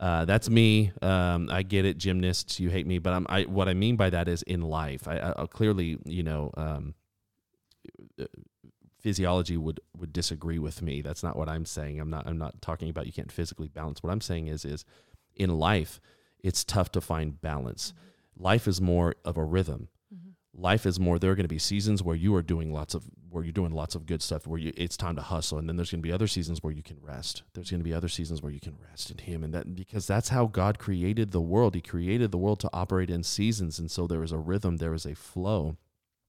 uh, 0.00 0.24
that's 0.24 0.50
me. 0.50 0.92
Um, 1.02 1.48
I 1.50 1.62
get 1.62 1.84
it, 1.84 1.96
gymnasts. 1.96 2.58
You 2.58 2.68
hate 2.68 2.86
me, 2.86 2.98
but 2.98 3.12
I'm. 3.12 3.26
I 3.28 3.42
what 3.44 3.68
I 3.68 3.74
mean 3.74 3.96
by 3.96 4.10
that 4.10 4.28
is 4.28 4.42
in 4.42 4.60
life. 4.60 5.06
I, 5.06 5.18
I 5.18 5.42
I 5.42 5.46
clearly, 5.46 5.98
you 6.04 6.22
know, 6.22 6.50
um, 6.56 6.94
uh, 8.20 8.24
physiology 9.00 9.56
would 9.56 9.80
would 9.96 10.12
disagree 10.12 10.58
with 10.58 10.82
me. 10.82 11.00
That's 11.00 11.22
not 11.22 11.36
what 11.36 11.48
I'm 11.48 11.64
saying. 11.64 12.00
I'm 12.00 12.10
not. 12.10 12.26
I'm 12.26 12.38
not 12.38 12.60
talking 12.60 12.90
about 12.90 13.06
you 13.06 13.12
can't 13.12 13.30
physically 13.30 13.68
balance. 13.68 14.02
What 14.02 14.10
I'm 14.10 14.20
saying 14.20 14.48
is 14.48 14.64
is 14.64 14.84
in 15.36 15.50
life, 15.58 16.00
it's 16.42 16.64
tough 16.64 16.92
to 16.92 17.00
find 17.00 17.40
balance. 17.40 17.92
Mm-hmm. 17.92 18.44
Life 18.44 18.68
is 18.68 18.80
more 18.80 19.14
of 19.24 19.36
a 19.36 19.44
rhythm. 19.44 19.88
Mm-hmm. 20.14 20.62
Life 20.62 20.86
is 20.86 21.00
more 21.00 21.18
there 21.18 21.32
are 21.32 21.34
going 21.34 21.44
to 21.44 21.48
be 21.48 21.58
seasons 21.58 22.02
where 22.02 22.16
you 22.16 22.34
are 22.34 22.42
doing 22.42 22.72
lots 22.72 22.94
of 22.94 23.04
where 23.30 23.42
you're 23.42 23.52
doing 23.52 23.72
lots 23.72 23.96
of 23.96 24.06
good 24.06 24.22
stuff 24.22 24.46
where 24.46 24.60
you 24.60 24.72
it's 24.76 24.96
time 24.96 25.16
to 25.16 25.22
hustle 25.22 25.58
and 25.58 25.68
then 25.68 25.74
there's 25.74 25.90
going 25.90 26.00
to 26.00 26.06
be 26.06 26.12
other 26.12 26.28
seasons 26.28 26.62
where 26.62 26.72
you 26.72 26.82
can 26.82 26.98
rest. 27.00 27.42
There's 27.52 27.70
going 27.70 27.80
to 27.80 27.84
be 27.84 27.94
other 27.94 28.08
seasons 28.08 28.42
where 28.42 28.52
you 28.52 28.60
can 28.60 28.76
rest 28.88 29.10
in 29.10 29.18
him 29.18 29.42
and 29.42 29.52
that 29.52 29.74
because 29.74 30.06
that's 30.06 30.28
how 30.28 30.46
god 30.46 30.78
created 30.78 31.32
the 31.32 31.40
world. 31.40 31.74
He 31.74 31.80
created 31.80 32.30
the 32.30 32.38
world 32.38 32.60
to 32.60 32.70
operate 32.72 33.10
in 33.10 33.24
seasons 33.24 33.78
and 33.78 33.90
so 33.90 34.06
there 34.06 34.22
is 34.22 34.30
a 34.32 34.38
rhythm 34.38 34.76
there 34.76 34.94
is 34.94 35.06
a 35.06 35.16
flow. 35.16 35.76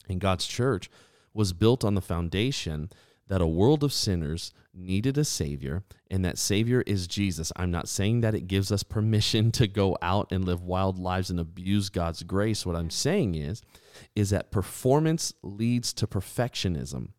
And 0.10 0.20
god's 0.20 0.48
church 0.48 0.90
was 1.34 1.54
built 1.54 1.84
on 1.84 1.94
the 1.94 2.02
foundation 2.02 2.90
that 3.28 3.42
a 3.42 3.48
world 3.48 3.84
of 3.84 3.94
sinners 3.94 4.54
needed 4.74 5.18
a 5.18 5.26
savior 5.26 5.84
and 6.12 6.24
that 6.24 6.38
savior 6.38 6.84
is 6.86 7.08
Jesus. 7.08 7.52
I'm 7.56 7.72
not 7.72 7.88
saying 7.88 8.22
that 8.22 8.36
it 8.36 8.48
gives 8.48 8.72
us 8.72 8.84
permission 8.84 9.52
to 9.54 9.68
go 9.68 9.98
out 10.02 10.32
and 10.32 10.46
live 10.46 10.62
wild 10.62 11.00
lives 11.00 11.30
and 11.30 11.40
abuse 11.40 11.90
God's 11.90 12.24
grace. 12.24 12.66
What 12.66 12.76
I'm 12.76 12.90
saying 12.90 13.36
is 13.36 13.62
is 14.16 14.30
that 14.30 14.52
performance 14.52 15.34
leads 15.42 15.94
to 15.94 16.08
perfectionism. 16.08 17.10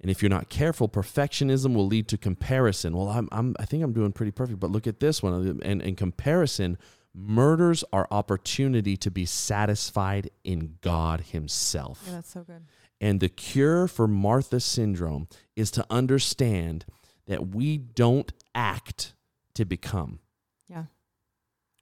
And 0.00 0.10
if 0.10 0.20
you're 0.20 0.30
not 0.30 0.48
careful, 0.48 0.88
perfectionism 0.88 1.74
will 1.74 1.86
lead 1.86 2.08
to 2.08 2.18
comparison. 2.18 2.96
Well, 2.96 3.08
I'm, 3.08 3.28
I'm 3.30 3.54
I 3.60 3.64
think 3.64 3.84
I'm 3.84 3.92
doing 3.92 4.10
pretty 4.10 4.32
perfect, 4.32 4.58
but 4.58 4.72
look 4.72 4.88
at 4.88 4.98
this 4.98 5.22
one. 5.22 5.60
And, 5.62 5.80
and 5.80 5.96
comparison 5.96 6.76
murders 7.14 7.84
our 7.92 8.08
opportunity 8.10 8.96
to 8.96 9.10
be 9.10 9.24
satisfied 9.24 10.30
in 10.42 10.78
God 10.80 11.20
Himself. 11.20 12.02
yeah 12.06 12.14
that's 12.14 12.32
so 12.32 12.42
good 12.42 12.62
And 13.02 13.18
the 13.18 13.28
cure 13.28 13.88
for 13.88 14.06
Martha 14.06 14.60
syndrome 14.60 15.26
is 15.56 15.72
to 15.72 15.84
understand 15.90 16.86
that 17.26 17.48
we 17.48 17.76
don't 17.76 18.32
act 18.54 19.14
to 19.54 19.64
become. 19.64 20.20
yeah 20.68 20.84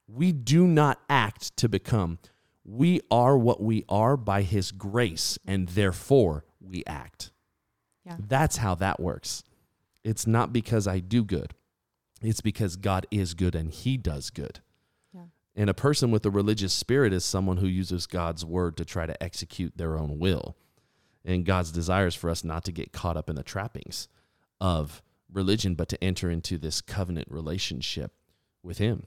We 0.09 0.33
do 0.33 0.66
not 0.66 0.98
act 1.11 1.54
to 1.59 1.68
become. 1.68 2.18
We 2.64 3.02
are 3.11 3.37
what 3.37 3.62
we 3.62 3.85
are 3.87 4.16
by 4.16 4.42
His 4.42 4.72
grace, 4.72 5.38
and 5.46 5.68
therefore 5.68 6.46
we 6.59 6.85
act. 6.87 7.33
Yeah. 8.06 8.16
That's 8.18 8.56
how 8.56 8.74
that 8.76 8.98
works. 8.98 9.44
It's 10.02 10.26
not 10.26 10.54
because 10.54 10.88
I 10.88 11.00
do 11.00 11.22
good, 11.22 11.54
it's 12.22 12.40
because 12.40 12.76
God 12.76 13.06
is 13.11 13.35
good 13.35 13.54
and 13.54 13.70
He 13.70 13.98
does 13.98 14.30
good. 14.30 14.61
Yeah. 15.12 15.24
And 15.54 15.68
a 15.68 15.74
person 15.74 16.11
with 16.11 16.24
a 16.24 16.30
religious 16.30 16.72
spirit 16.72 17.12
is 17.12 17.26
someone 17.26 17.59
who 17.59 17.66
uses 17.66 18.06
God's 18.06 18.42
word 18.42 18.78
to 18.78 18.87
try 18.87 19.04
to 19.04 19.22
execute 19.22 19.76
their 19.76 19.98
own 19.98 20.18
will. 20.18 20.56
And 21.24 21.44
God's 21.44 21.70
desires 21.70 22.14
for 22.14 22.30
us 22.30 22.44
not 22.44 22.64
to 22.64 22.72
get 22.72 22.92
caught 22.92 23.16
up 23.16 23.28
in 23.28 23.37
the 23.37 23.42
trappings 23.42 24.09
of 24.61 25.02
religion, 25.33 25.74
but 25.74 25.88
to 25.90 26.02
enter 26.02 26.30
into 26.30 26.56
this 26.59 26.80
covenant 26.80 27.28
relationship 27.30 28.12
with 28.62 28.78
Him. 28.78 29.06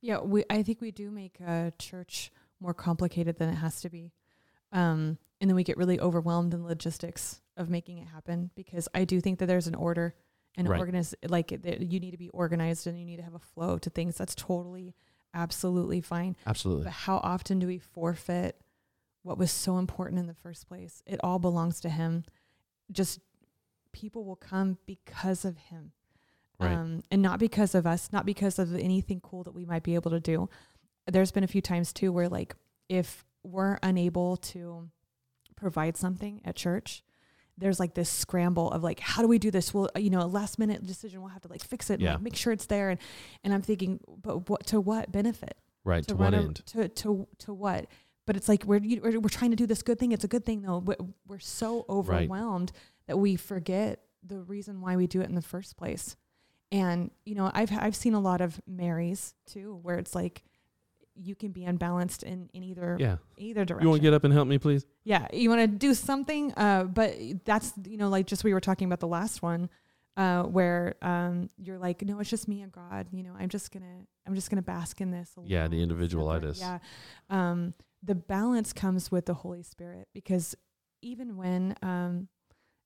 Yeah, 0.00 0.20
we 0.20 0.44
I 0.50 0.62
think 0.62 0.80
we 0.80 0.90
do 0.90 1.10
make 1.10 1.40
a 1.40 1.72
church 1.78 2.30
more 2.60 2.74
complicated 2.74 3.38
than 3.38 3.48
it 3.48 3.54
has 3.56 3.80
to 3.82 3.88
be. 3.90 4.12
Um, 4.72 5.18
and 5.40 5.48
then 5.48 5.54
we 5.54 5.64
get 5.64 5.76
really 5.76 6.00
overwhelmed 6.00 6.52
in 6.54 6.64
logistics 6.64 7.40
of 7.56 7.70
making 7.70 7.98
it 7.98 8.08
happen 8.08 8.50
because 8.54 8.88
I 8.94 9.04
do 9.04 9.20
think 9.20 9.38
that 9.38 9.46
there's 9.46 9.66
an 9.68 9.74
order 9.74 10.14
and 10.56 10.68
Right. 10.68 10.78
organize 10.78 11.14
like 11.28 11.48
that 11.62 11.80
you 11.80 12.00
need 12.00 12.10
to 12.10 12.16
be 12.18 12.28
organized 12.30 12.86
and 12.88 12.98
you 12.98 13.04
need 13.04 13.16
to 13.16 13.22
have 13.22 13.34
a 13.34 13.38
flow 13.38 13.78
to 13.78 13.90
things. 13.90 14.16
That's 14.16 14.34
totally 14.34 14.94
absolutely 15.34 16.00
fine. 16.00 16.36
Absolutely. 16.46 16.84
But 16.84 16.92
how 16.92 17.18
often 17.18 17.58
do 17.60 17.66
we 17.68 17.78
forfeit 17.78 18.60
what 19.22 19.38
was 19.38 19.50
so 19.50 19.78
important 19.78 20.18
in 20.18 20.26
the 20.26 20.34
first 20.34 20.68
place? 20.68 21.02
It 21.06 21.20
all 21.22 21.38
belongs 21.38 21.80
to 21.80 21.88
him. 21.88 22.24
Just 22.90 23.20
people 23.92 24.24
will 24.24 24.36
come 24.36 24.78
because 24.86 25.44
of 25.44 25.56
him. 25.58 25.92
Right. 26.60 26.72
Um, 26.72 27.02
and 27.10 27.22
not 27.22 27.38
because 27.38 27.74
of 27.74 27.86
us, 27.86 28.10
not 28.12 28.26
because 28.26 28.58
of 28.58 28.74
anything 28.74 29.20
cool 29.20 29.44
that 29.44 29.54
we 29.54 29.64
might 29.64 29.82
be 29.84 29.94
able 29.94 30.10
to 30.10 30.20
do. 30.20 30.48
There's 31.06 31.30
been 31.30 31.44
a 31.44 31.48
few 31.48 31.60
times 31.62 31.92
too 31.92 32.10
where 32.12 32.28
like 32.28 32.54
if 32.88 33.24
we're 33.44 33.78
unable 33.82 34.36
to 34.38 34.88
provide 35.56 35.96
something 35.96 36.40
at 36.44 36.56
church, 36.56 37.02
there's 37.56 37.78
like 37.80 37.94
this 37.94 38.08
scramble 38.10 38.70
of 38.72 38.82
like, 38.82 39.00
how 39.00 39.22
do 39.22 39.28
we 39.28 39.38
do 39.38 39.50
this? 39.50 39.72
Well, 39.74 39.88
you 39.96 40.10
know, 40.10 40.20
a 40.20 40.26
last 40.26 40.58
minute 40.58 40.84
decision, 40.86 41.20
we'll 41.20 41.30
have 41.30 41.42
to 41.42 41.48
like 41.48 41.62
fix 41.62 41.90
it 41.90 41.94
and 41.94 42.02
Yeah. 42.02 42.12
like, 42.14 42.22
make 42.22 42.36
sure 42.36 42.52
it's 42.52 42.66
there. 42.66 42.90
And, 42.90 43.00
and 43.44 43.52
I'm 43.54 43.62
thinking, 43.62 44.00
but 44.22 44.48
what, 44.48 44.66
to 44.66 44.80
what 44.80 45.10
benefit? 45.12 45.56
right. 45.84 46.06
To, 46.06 46.14
run 46.14 46.32
what 46.32 46.34
a- 46.34 46.42
end? 46.44 46.56
To, 46.66 46.88
to, 46.88 47.28
to 47.38 47.54
what? 47.54 47.86
But 48.28 48.36
it's 48.36 48.48
like, 48.48 48.62
we're, 48.64 48.78
you, 48.80 49.00
we're, 49.02 49.18
we're 49.18 49.28
trying 49.30 49.50
to 49.50 49.56
do 49.56 49.66
this 49.66 49.82
good 49.82 49.98
thing. 49.98 50.12
It's 50.12 50.22
a 50.22 50.28
good 50.28 50.44
thing 50.46 50.62
though. 50.62 50.80
But 50.80 51.00
we're 51.26 51.38
so 51.40 51.84
overwhelmed 51.88 52.70
that 53.08 53.16
we 53.18 53.34
forget 53.36 54.02
the 54.22 54.40
reason 54.42 54.80
why 54.82 54.96
we 54.96 55.06
do 55.06 55.20
it 55.22 55.28
in 55.28 55.34
the 55.34 55.42
first 55.42 55.76
place. 55.78 56.14
And, 56.70 57.10
you 57.24 57.34
know, 57.34 57.50
I've, 57.54 57.72
I've 57.72 57.96
seen 57.96 58.12
a 58.12 58.20
lot 58.20 58.40
of 58.42 58.60
Marys 58.66 59.34
too, 59.46 59.78
where 59.82 59.96
it's 59.96 60.14
like, 60.14 60.44
you 61.20 61.34
can 61.34 61.50
be 61.50 61.64
unbalanced 61.64 62.22
in, 62.22 62.48
in 62.52 62.62
either, 62.62 62.96
Yeah. 63.00 63.16
either 63.38 63.64
direction. 63.64 63.84
You 63.86 63.88
want 63.90 64.02
to 64.02 64.06
get 64.06 64.14
up 64.14 64.22
and 64.24 64.32
help 64.32 64.46
me, 64.46 64.58
please? 64.58 64.86
Yeah, 65.02 65.26
you 65.32 65.48
want 65.48 65.62
to 65.62 65.66
do 65.66 65.92
something, 65.94 66.52
uh, 66.56 66.84
but 66.84 67.16
that's 67.44 67.72
you 67.88 67.96
know 67.96 68.08
like 68.08 68.26
just 68.28 68.44
we 68.44 68.54
were 68.54 68.60
talking 68.60 68.86
about 68.86 69.00
the 69.00 69.08
last 69.08 69.42
one, 69.42 69.68
uh, 70.16 70.44
where 70.44 70.94
um, 71.02 71.48
you're 71.56 71.78
like, 71.78 72.02
no, 72.02 72.20
it's 72.20 72.30
just 72.30 72.46
me 72.46 72.60
and 72.60 72.70
God. 72.70 73.08
You 73.10 73.24
know, 73.24 73.34
I'm 73.36 73.48
just 73.48 73.72
gonna 73.72 74.06
I'm 74.28 74.34
just 74.36 74.48
gonna 74.48 74.62
bask 74.62 75.00
in 75.00 75.10
this. 75.10 75.32
Yeah, 75.44 75.66
the 75.66 75.82
individualitis. 75.82 76.58
separate. 76.58 76.80
Yeah, 77.30 77.50
um, 77.50 77.74
the 78.02 78.14
balance 78.14 78.72
comes 78.72 79.10
with 79.10 79.26
the 79.26 79.34
Holy 79.34 79.62
Spirit 79.62 80.08
because 80.14 80.54
even 81.02 81.36
when 81.36 81.74
um, 81.82 82.28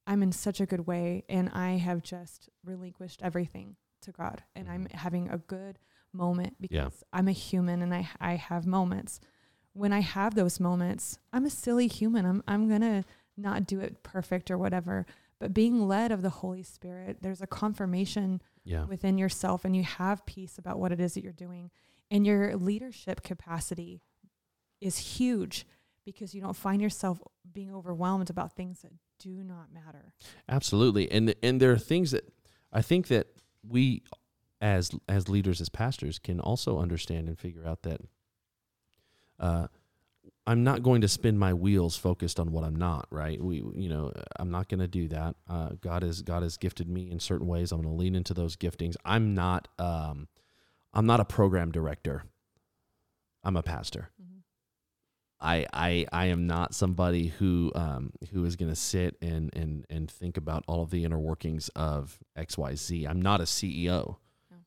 I'm 0.06 0.22
in 0.22 0.32
such 0.32 0.60
a 0.60 0.66
good 0.66 0.86
way 0.86 1.24
and 1.28 1.48
I 1.50 1.72
have 1.72 2.02
just 2.02 2.48
relinquished 2.64 3.20
everything 3.22 3.76
to 4.02 4.12
God 4.12 4.42
and 4.56 4.68
I'm 4.68 4.86
Mhm. 4.86 4.92
having 4.92 5.28
a 5.28 5.38
good 5.38 5.78
moment 6.12 6.56
because 6.60 7.02
Yeah. 7.02 7.08
I'm 7.18 7.28
a 7.28 7.32
human 7.32 7.82
and 7.82 7.94
I 7.94 8.08
I 8.20 8.34
have 8.36 8.66
moments. 8.66 9.20
When 9.74 9.92
I 9.92 10.00
have 10.00 10.34
those 10.34 10.60
moments, 10.60 11.18
I'm 11.32 11.46
a 11.46 11.50
silly 11.50 11.86
human. 11.88 12.26
I'm 12.26 12.42
I'm 12.46 12.68
going 12.68 12.80
to 12.82 13.04
not 13.36 13.66
do 13.66 13.80
it 13.80 14.02
perfect 14.02 14.50
or 14.50 14.58
whatever, 14.58 15.06
but 15.38 15.54
being 15.54 15.86
led 15.88 16.12
of 16.12 16.20
the 16.20 16.28
Holy 16.30 16.62
Spirit, 16.62 17.18
there's 17.22 17.40
a 17.40 17.46
confirmation 17.46 18.42
Yeah. 18.64 18.84
within 18.86 19.16
yourself 19.18 19.64
and 19.64 19.74
you 19.74 19.82
have 19.84 20.26
peace 20.26 20.58
about 20.58 20.78
what 20.78 20.92
it 20.92 21.00
is 21.00 21.14
that 21.14 21.22
you're 21.22 21.32
doing. 21.32 21.70
And 22.10 22.26
your 22.26 22.56
leadership 22.56 23.22
capacity 23.22 24.02
is 24.82 24.98
huge 24.98 25.66
because 26.04 26.34
you 26.34 26.40
don't 26.40 26.56
find 26.56 26.82
yourself 26.82 27.20
being 27.52 27.74
overwhelmed 27.74 28.30
about 28.30 28.56
things 28.56 28.80
that 28.82 28.92
do 29.18 29.42
not 29.44 29.72
matter. 29.72 30.14
Absolutely. 30.48 31.10
And 31.10 31.34
and 31.42 31.60
there 31.60 31.72
are 31.72 31.78
things 31.78 32.10
that 32.10 32.28
I 32.72 32.82
think 32.82 33.08
that 33.08 33.28
we 33.66 34.02
as 34.60 34.90
as 35.08 35.28
leaders 35.28 35.60
as 35.60 35.68
pastors 35.68 36.18
can 36.18 36.40
also 36.40 36.78
understand 36.78 37.28
and 37.28 37.38
figure 37.38 37.66
out 37.66 37.82
that 37.82 38.00
uh 39.38 39.66
I'm 40.46 40.64
not 40.64 40.82
going 40.82 41.02
to 41.02 41.08
spin 41.08 41.38
my 41.38 41.54
wheels 41.54 41.96
focused 41.96 42.40
on 42.40 42.50
what 42.50 42.64
I'm 42.64 42.74
not, 42.74 43.06
right? 43.10 43.40
We 43.40 43.56
you 43.74 43.88
know, 43.88 44.12
I'm 44.36 44.50
not 44.50 44.68
going 44.68 44.80
to 44.80 44.88
do 44.88 45.08
that. 45.08 45.36
Uh 45.48 45.70
God 45.80 46.02
has 46.02 46.22
God 46.22 46.42
has 46.42 46.56
gifted 46.56 46.88
me 46.88 47.10
in 47.10 47.20
certain 47.20 47.46
ways. 47.46 47.70
I'm 47.70 47.80
going 47.80 47.94
to 47.94 48.00
lean 48.00 48.16
into 48.16 48.34
those 48.34 48.56
giftings. 48.56 48.96
I'm 49.04 49.34
not 49.34 49.68
um 49.78 50.28
I'm 50.92 51.06
not 51.06 51.20
a 51.20 51.24
program 51.24 51.70
director. 51.70 52.24
I'm 53.44 53.56
a 53.56 53.62
pastor. 53.62 54.10
I, 55.42 55.66
I 55.72 56.06
I 56.12 56.26
am 56.26 56.46
not 56.46 56.74
somebody 56.74 57.28
who 57.28 57.72
um, 57.74 58.12
who 58.32 58.44
is 58.44 58.56
going 58.56 58.70
to 58.70 58.76
sit 58.76 59.16
and, 59.20 59.50
and 59.54 59.84
and 59.90 60.10
think 60.10 60.36
about 60.36 60.64
all 60.68 60.82
of 60.82 60.90
the 60.90 61.04
inner 61.04 61.18
workings 61.18 61.68
of 61.70 62.18
X 62.36 62.56
Y 62.56 62.74
Z. 62.76 63.04
I'm 63.04 63.20
not 63.20 63.40
a 63.40 63.44
CEO 63.44 64.16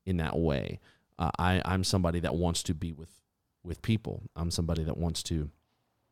in 0.05 0.17
that 0.17 0.37
way. 0.37 0.79
Uh, 1.17 1.31
I 1.39 1.61
I'm 1.63 1.83
somebody 1.83 2.19
that 2.19 2.35
wants 2.35 2.61
to 2.63 2.73
be 2.73 2.91
with 2.91 3.21
with 3.63 3.81
people. 3.81 4.23
I'm 4.35 4.51
somebody 4.51 4.83
that 4.83 4.97
wants 4.97 5.23
to 5.23 5.49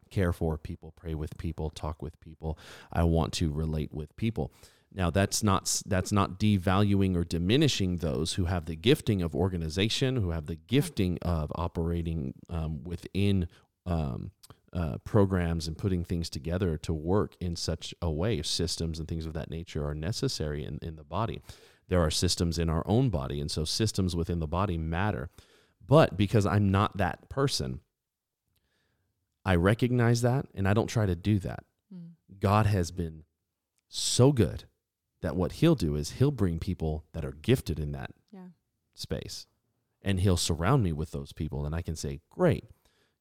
care 0.09 0.31
for 0.31 0.57
people, 0.57 0.93
pray 0.95 1.15
with 1.15 1.37
people, 1.37 1.69
talk 1.69 2.01
with 2.01 2.19
people. 2.21 2.57
I 2.91 3.03
want 3.03 3.33
to 3.33 3.51
relate 3.51 3.93
with 3.93 4.15
people. 4.15 4.53
Now 4.93 5.09
that's 5.09 5.41
not 5.41 5.81
that's 5.87 6.11
not 6.11 6.39
devaluing 6.39 7.15
or 7.15 7.23
diminishing 7.23 7.97
those 7.97 8.33
who 8.33 8.45
have 8.45 8.65
the 8.65 8.75
gifting 8.75 9.21
of 9.23 9.35
organization, 9.35 10.17
who 10.17 10.29
have 10.29 10.45
the 10.45 10.55
gifting 10.55 11.17
of 11.23 11.51
operating 11.55 12.35
um, 12.49 12.83
within 12.83 13.47
um, 13.85 14.31
uh, 14.71 14.97
programs 15.03 15.67
and 15.67 15.77
putting 15.77 16.03
things 16.03 16.29
together 16.29 16.77
to 16.77 16.93
work 16.93 17.35
in 17.39 17.55
such 17.55 17.93
a 18.01 18.09
way. 18.09 18.41
Systems 18.41 18.97
and 18.99 19.07
things 19.07 19.25
of 19.25 19.33
that 19.33 19.49
nature 19.49 19.85
are 19.87 19.93
necessary 19.93 20.63
in, 20.63 20.79
in 20.81 20.95
the 20.95 21.03
body. 21.03 21.41
There 21.89 22.01
are 22.01 22.09
systems 22.11 22.57
in 22.57 22.69
our 22.69 22.83
own 22.87 23.09
body, 23.09 23.39
and 23.39 23.51
so 23.51 23.65
systems 23.65 24.15
within 24.15 24.39
the 24.39 24.47
body 24.47 24.77
matter. 24.77 25.29
But 25.85 26.17
because 26.17 26.45
I'm 26.45 26.71
not 26.71 26.97
that 26.97 27.29
person, 27.29 27.81
I 29.45 29.55
recognize 29.55 30.21
that 30.21 30.47
and 30.55 30.67
I 30.67 30.73
don't 30.73 30.87
try 30.87 31.05
to 31.05 31.15
do 31.15 31.39
that. 31.39 31.63
God 32.39 32.65
has 32.65 32.89
been 32.91 33.23
so 33.89 34.31
good 34.31 34.63
that 35.21 35.35
what 35.35 35.53
he'll 35.53 35.75
do 35.75 35.95
is 35.95 36.11
he'll 36.11 36.31
bring 36.31 36.57
people 36.59 37.05
that 37.13 37.23
are 37.23 37.33
gifted 37.33 37.79
in 37.79 37.91
that 37.91 38.11
Yeah. 38.31 38.47
space 38.95 39.45
and 40.01 40.19
he'll 40.21 40.35
surround 40.37 40.83
me 40.83 40.91
with 40.93 41.11
those 41.11 41.31
people 41.31 41.65
and 41.65 41.75
I 41.75 41.81
can 41.81 41.95
say, 41.95 42.21
"Great. 42.29 42.65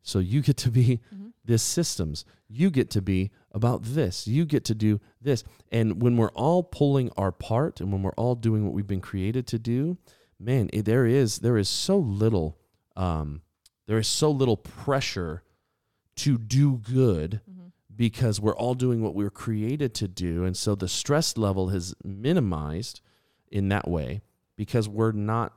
So 0.03 0.19
you 0.19 0.43
get 0.43 0.57
to 0.59 0.71
be 0.71 1.01
Mm-hmm. 1.15 1.29
this 1.45 1.63
systems. 1.63 2.25
You 2.49 2.71
get 2.71 2.89
to 2.91 3.03
be 3.03 3.33
about 3.51 3.83
this. 3.83 4.29
You 4.29 4.45
get 4.45 4.65
to 4.67 4.77
do 4.77 5.01
this. 5.21 5.43
And 5.73 6.01
when 6.01 6.17
we're 6.17 6.31
all 6.31 6.63
pulling 6.63 7.11
our 7.17 7.33
part 7.33 7.81
and 7.81 7.91
when 7.91 8.03
we're 8.03 8.13
all 8.13 8.37
doing 8.37 8.65
what 8.65 8.73
we've 8.73 8.87
been 8.87 9.01
created 9.01 9.49
to 9.49 9.59
do, 9.59 9.99
man, 10.39 10.71
it, 10.73 10.85
there 10.85 11.05
is 11.05 11.39
there 11.39 11.57
is 11.59 11.69
so 11.69 11.99
little 11.99 12.59
um, 12.95 13.43
there 13.89 13.99
is 13.99 14.07
so 14.07 14.31
little 14.31 14.57
pressure 14.57 15.43
to 16.17 16.39
do 16.39 16.77
good 16.77 17.41
Mm-hmm. 17.51 17.67
because 17.97 18.41
we're 18.41 18.57
all 18.57 18.75
doing 18.75 19.03
what 19.03 19.15
we 19.17 19.25
are 19.25 19.31
created 19.31 19.93
to 19.95 20.07
do. 20.07 20.45
And 20.45 20.57
so 20.57 20.77
the 20.77 20.89
stress 20.89 21.37
level 21.37 21.71
has 21.71 21.93
minimized 22.05 23.01
in 23.51 23.69
that 23.71 23.89
way 23.89 24.23
because 24.57 24.89
we're 24.89 25.11
not 25.13 25.55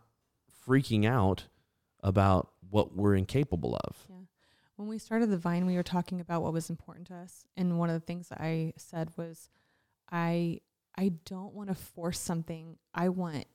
freaking 0.67 1.05
out 1.05 1.45
about 2.01 2.49
what 2.71 2.95
we're 2.95 3.15
incapable 3.15 3.75
of. 3.83 3.95
Yeah. 4.09 4.15
When 4.75 4.87
we 4.87 4.97
started 4.97 5.29
the 5.29 5.37
vine, 5.37 5.65
we 5.65 5.75
were 5.75 5.83
talking 5.83 6.19
about 6.19 6.41
what 6.41 6.53
was 6.53 6.69
important 6.69 7.07
to 7.07 7.15
us, 7.15 7.45
and 7.55 7.79
one 7.79 7.89
of 7.89 7.93
the 7.93 8.05
things 8.05 8.29
that 8.29 8.41
I 8.41 8.73
said 8.77 9.09
was, 9.15 9.49
I 10.11 10.61
I 10.97 11.13
don't 11.25 11.53
want 11.53 11.69
to 11.69 11.75
force 11.75 12.19
something. 12.19 12.77
I 12.93 13.09
want 13.09 13.45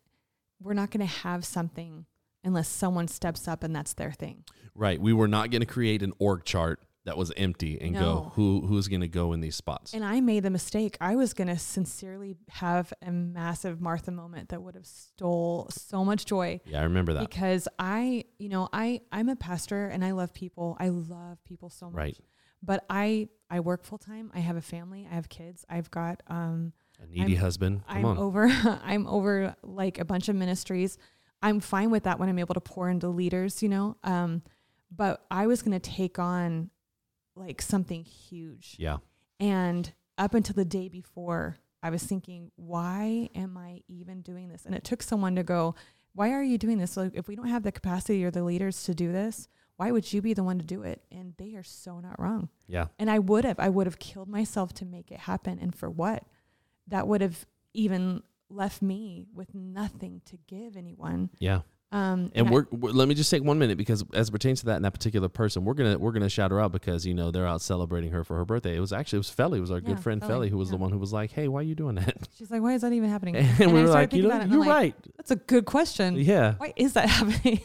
we're 0.62 0.74
not 0.74 0.90
going 0.90 1.06
to 1.06 1.14
have 1.14 1.44
something 1.44 2.04
unless 2.44 2.68
someone 2.68 3.08
steps 3.08 3.48
up 3.48 3.62
and 3.62 3.74
that's 3.74 3.94
their 3.94 4.12
thing. 4.12 4.44
Right. 4.74 5.00
We 5.00 5.12
were 5.12 5.28
not 5.28 5.50
going 5.50 5.60
to 5.60 5.66
create 5.66 6.02
an 6.02 6.12
org 6.18 6.44
chart 6.44 6.80
that 7.06 7.16
was 7.16 7.32
empty 7.36 7.80
and 7.80 7.92
No. 7.92 8.00
go 8.00 8.32
who 8.34 8.66
who's 8.66 8.86
going 8.88 9.00
to 9.00 9.08
go 9.08 9.32
in 9.32 9.40
these 9.40 9.56
spots. 9.56 9.94
And 9.94 10.04
I 10.04 10.20
made 10.20 10.42
the 10.42 10.50
mistake. 10.50 10.96
I 11.00 11.16
was 11.16 11.32
going 11.32 11.48
to 11.48 11.58
sincerely 11.58 12.36
have 12.50 12.92
a 13.00 13.10
massive 13.10 13.80
Martha 13.80 14.10
moment 14.10 14.50
that 14.50 14.62
would 14.62 14.74
have 14.74 14.86
stole 14.86 15.68
so 15.70 16.04
much 16.04 16.24
joy 16.26 16.60
yeah, 16.66 16.80
I 16.80 16.82
remember 16.84 17.14
that. 17.14 17.28
because 17.28 17.66
I, 17.78 18.24
you 18.38 18.48
know, 18.50 18.68
I 18.72 19.00
I'm 19.10 19.28
a 19.28 19.36
pastor 19.36 19.86
and 19.86 20.04
I 20.04 20.10
love 20.12 20.34
people. 20.34 20.76
I 20.78 20.88
love 20.90 21.42
people 21.44 21.70
so 21.70 21.86
much. 21.86 21.96
Right. 21.96 22.18
But 22.62 22.84
I 22.90 23.28
I 23.50 23.60
work 23.60 23.84
full 23.84 23.98
time. 23.98 24.30
I 24.34 24.40
have 24.40 24.56
a 24.56 24.60
family. 24.62 25.08
I 25.10 25.14
have 25.14 25.28
kids. 25.30 25.64
I've 25.70 25.90
got 25.90 26.22
um 26.26 26.74
A 27.02 27.06
needy 27.06 27.32
I'm- 27.32 27.40
husband. 27.40 27.80
Come 27.88 27.96
I'm 27.96 28.04
on. 28.04 28.18
over 28.18 28.46
I'm 28.84 29.06
over 29.06 29.56
like 29.62 29.98
a 29.98 30.04
bunch 30.04 30.28
of 30.28 30.36
ministries. 30.36 30.98
I'm 31.42 31.60
fine 31.60 31.90
with 31.90 32.02
that 32.02 32.18
when 32.18 32.28
I'm 32.28 32.38
able 32.38 32.52
to 32.54 32.60
pour 32.60 32.90
into 32.90 33.08
leaders, 33.08 33.62
you 33.62 33.70
know. 33.70 33.96
Um 34.04 34.42
but 34.94 35.24
I 35.30 35.46
was 35.46 35.62
going 35.62 35.80
to 35.80 35.90
take 35.90 36.18
on 36.18 36.68
like 37.34 37.62
something 37.62 38.04
huge. 38.04 38.76
yeah. 38.78 38.98
And 39.38 39.92
up 40.18 40.34
until 40.34 40.54
the 40.54 40.64
day 40.66 40.88
before, 40.88 41.56
I 41.82 41.88
was 41.88 42.02
thinking, 42.02 42.50
why 42.56 43.30
am 43.34 43.56
I 43.56 43.82
even 43.88 44.20
doing 44.20 44.48
this? 44.50 44.66
And 44.66 44.74
it 44.74 44.84
took 44.84 45.02
someone 45.02 45.34
to 45.36 45.42
go, 45.42 45.74
why 46.12 46.32
are 46.32 46.42
you 46.42 46.58
doing 46.58 46.76
this? 46.78 46.96
Like, 46.96 47.12
if 47.14 47.26
we 47.26 47.36
don't 47.36 47.48
have 47.48 47.62
the 47.62 47.72
capacity 47.72 48.22
or 48.24 48.30
the 48.30 48.42
leaders 48.42 48.84
to 48.84 48.94
do 48.94 49.12
this, 49.12 49.48
why 49.76 49.90
would 49.90 50.12
you 50.12 50.20
be 50.20 50.34
the 50.34 50.42
one 50.44 50.58
to 50.58 50.64
do 50.64 50.82
it? 50.82 51.02
And 51.10 51.32
they 51.38 51.54
are 51.54 51.62
so 51.62 52.00
not 52.00 52.20
wrong. 52.20 52.50
Yeah. 52.68 52.88
And 52.98 53.10
I 53.10 53.18
would 53.18 53.46
have, 53.46 53.58
I 53.58 53.70
would 53.70 53.86
have 53.86 53.98
killed 53.98 54.28
myself 54.28 54.74
to 54.74 54.84
make 54.84 55.10
it 55.10 55.20
happen. 55.20 55.58
And 55.58 55.74
for 55.74 55.88
what? 55.88 56.24
That 56.88 57.08
would 57.08 57.22
have 57.22 57.46
even 57.72 58.22
left 58.50 58.82
me 58.82 59.24
with 59.32 59.54
nothing 59.54 60.20
to 60.26 60.36
give 60.46 60.76
anyone. 60.76 61.30
Yeah. 61.38 61.60
Um, 61.92 62.30
And 62.36 62.50
we're, 62.50 62.66
we're 62.70 62.92
let 62.92 63.08
me 63.08 63.14
just 63.16 63.30
take 63.32 63.42
one 63.42 63.58
minute 63.58 63.76
because 63.76 64.04
as 64.12 64.28
it 64.28 64.32
pertains 64.32 64.60
to 64.60 64.66
that 64.66 64.76
and 64.76 64.84
that 64.84 64.92
particular 64.92 65.28
person, 65.28 65.64
we're 65.64 65.74
gonna 65.74 65.98
we're 65.98 66.12
gonna 66.12 66.28
shout 66.28 66.52
her 66.52 66.60
out 66.60 66.70
because 66.70 67.04
you 67.04 67.14
know 67.14 67.32
they're 67.32 67.46
out 67.46 67.62
celebrating 67.62 68.12
her 68.12 68.22
for 68.22 68.36
her 68.36 68.44
birthday. 68.44 68.76
It 68.76 68.80
was 68.80 68.92
actually 68.92 69.16
it 69.16 69.20
was 69.26 69.30
Felly, 69.30 69.58
it 69.58 69.60
was 69.60 69.72
our 69.72 69.78
Yeah, 69.78 69.88
good 69.88 70.00
friend 70.00 70.20
Felly, 70.22 70.48
who 70.50 70.56
was 70.56 70.70
the 70.70 70.76
one 70.76 70.92
who 70.92 70.98
was 70.98 71.12
like, 71.12 71.32
Hey, 71.32 71.48
why 71.48 71.60
are 71.60 71.64
you 71.64 71.74
doing 71.74 71.96
that? 71.96 72.16
she's 72.38 72.48
like, 72.50 72.62
why 72.62 72.74
is 72.74 72.82
that 72.82 72.92
even 72.92 73.08
happening? 73.10 73.34
And, 73.60 73.60
I 73.60 73.66
we 73.74 73.82
were 73.82 73.88
like, 73.88 74.12
you 74.12 74.22
know, 74.22 74.30
and 74.30 74.50
you're 74.52 74.60
like, 74.60 74.68
right. 74.68 74.94
That's 75.16 75.32
a 75.32 75.36
good 75.36 75.64
question. 75.64 76.14
Yeah. 76.16 76.54
Why 76.58 76.72
is 76.76 76.92
that 76.92 77.08
happening? 77.16 77.60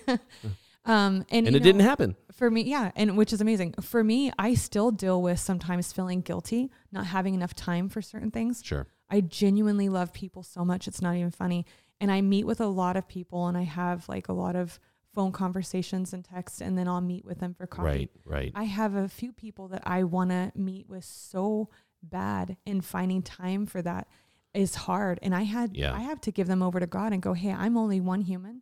um, 0.86 1.26
and 1.30 1.48
And 1.48 1.56
it 1.56 1.62
didn't 1.64 1.82
happen. 1.82 2.16
for 2.34 2.50
me. 2.50 2.64
Yeah, 2.64 2.92
and 2.96 3.18
which 3.18 3.32
is 3.34 3.42
amazing 3.42 3.74
for 3.82 4.04
me. 4.04 4.32
I 4.40 4.54
still 4.56 4.92
deal 4.92 5.22
with 5.22 5.40
sometimes 5.40 5.92
feeling 5.94 6.22
guilty, 6.22 6.72
not 6.92 7.06
having 7.08 7.34
enough 7.36 7.54
time 7.54 7.90
for 7.90 8.02
certain 8.02 8.32
things. 8.32 8.62
Sure. 8.64 8.88
I 9.10 9.22
genuinely 9.22 9.88
love 9.90 10.14
people 10.14 10.42
so 10.44 10.66
much; 10.66 10.88
it's 10.88 11.02
not 11.02 11.16
even 11.16 11.32
funny. 11.32 11.66
And 12.02 12.12
I 12.12 12.22
meet 12.22 12.46
with 12.46 12.60
a 12.60 12.68
lot 12.68 12.98
of 12.98 13.08
people, 13.08 13.48
and 13.48 13.58
I 13.58 13.64
have 13.64 14.08
like 14.10 14.28
a 14.28 14.34
lot 14.34 14.56
of 14.56 14.80
phone 15.14 15.32
conversations 15.32 16.12
and 16.14 16.26
text, 16.26 16.60
and 16.62 16.78
then 16.78 16.88
I'll 16.88 17.02
meet 17.02 17.24
with 17.26 17.40
them 17.40 17.54
for 17.54 17.66
coffee. 17.66 17.88
Right, 17.88 18.10
right. 18.26 18.52
I 18.54 18.66
have 18.66 18.96
a 18.96 19.08
few 19.08 19.32
people 19.32 19.70
that 19.70 19.84
I 19.86 20.04
want 20.04 20.32
to 20.32 20.52
meet 20.56 20.90
with 20.90 21.06
so 21.06 21.70
bad, 22.04 22.58
and 22.68 22.84
finding 22.84 23.22
time 23.22 23.66
for 23.66 23.82
that 23.82 24.08
is 24.54 24.76
hard. 24.76 25.20
And 25.22 25.34
I 25.34 25.44
had, 25.44 25.76
Yeah. 25.76 25.94
I 25.94 26.00
have 26.00 26.22
to 26.22 26.32
give 26.32 26.48
them 26.48 26.62
over 26.62 26.80
to 26.80 26.88
God 26.88 27.14
and 27.14 27.22
go, 27.22 27.34
hey, 27.34 27.52
I'm 27.52 27.78
only 27.78 28.00
one 28.00 28.22
human. 28.22 28.62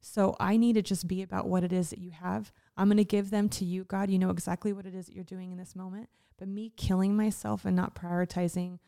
So 0.00 0.36
I 0.38 0.56
need 0.56 0.74
to 0.74 0.82
just 0.82 1.08
be 1.08 1.22
about 1.22 1.48
what 1.48 1.64
it 1.64 1.72
is 1.72 1.90
that 1.90 1.98
you 1.98 2.10
have. 2.12 2.52
I'm 2.76 2.86
going 2.88 2.98
to 2.98 3.04
give 3.04 3.30
them 3.30 3.48
to 3.50 3.64
you, 3.64 3.84
God. 3.84 4.10
You 4.10 4.18
know 4.18 4.30
exactly 4.30 4.72
what 4.72 4.86
it 4.86 4.94
is 4.94 5.06
that 5.06 5.14
you're 5.14 5.24
doing 5.24 5.50
in 5.50 5.58
this 5.58 5.74
moment. 5.74 6.08
But 6.38 6.46
me 6.48 6.72
killing 6.76 7.16
myself 7.16 7.64
and 7.64 7.74
not 7.74 7.96
prioritizing 7.96 8.78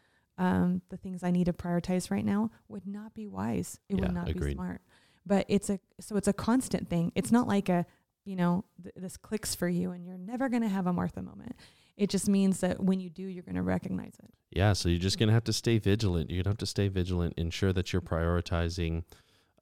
um, 0.41 0.81
the 0.89 0.97
things 0.97 1.23
I 1.23 1.31
need 1.31 1.45
to 1.45 1.53
prioritize 1.53 2.11
right 2.11 2.25
now 2.25 2.51
would 2.69 2.87
not 2.87 3.15
be 3.15 3.29
wise. 3.29 3.79
It 3.89 3.97
Yeah, 3.97 4.07
would 4.07 4.15
not 4.15 4.27
be 4.35 4.53
smart. 4.55 4.81
But 5.27 5.45
it's 5.49 5.69
a 5.71 5.79
so 6.01 6.17
it's 6.17 6.27
a 6.29 6.33
constant 6.33 6.89
thing. 6.89 7.13
It's 7.15 7.31
not 7.31 7.47
like 7.47 7.69
a 7.69 7.85
you 8.25 8.35
know 8.37 8.65
th- 8.83 8.95
this 8.97 9.17
clicks 9.17 9.55
for 9.55 9.69
you 9.69 9.93
and 9.93 10.05
you're 10.05 10.19
never 10.19 10.49
going 10.49 10.63
to 10.63 10.69
have 10.69 10.87
a 10.87 10.93
Martha 10.93 11.23
moment. 11.23 11.55
It 11.97 12.09
just 12.09 12.29
means 12.29 12.61
that 12.61 12.81
when 12.83 12.99
you 13.01 13.11
do, 13.11 13.23
you're 13.23 13.43
going 13.43 13.57
to 13.57 13.63
recognize 13.63 14.15
it. 14.23 14.31
Yeah, 14.51 14.73
so 14.73 14.89
you're 14.89 14.99
just 14.99 15.19
gonna 15.19 15.33
have 15.33 15.45
to 15.45 15.53
stay 15.53 15.79
vigilant. 15.79 16.31
You're 16.31 16.43
gonna 16.43 16.51
have 16.53 16.59
to 16.59 16.67
stay 16.67 16.89
vigilant, 16.89 17.35
ensure 17.37 17.73
that 17.73 17.93
you're 17.93 18.03
prioritizing, 18.03 19.05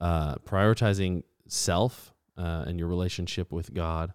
uh, 0.01 0.37
prioritizing 0.37 1.25
self 1.49 2.15
uh, 2.39 2.65
and 2.67 2.79
your 2.79 2.89
relationship 2.89 3.53
with 3.53 3.75
God, 3.75 4.13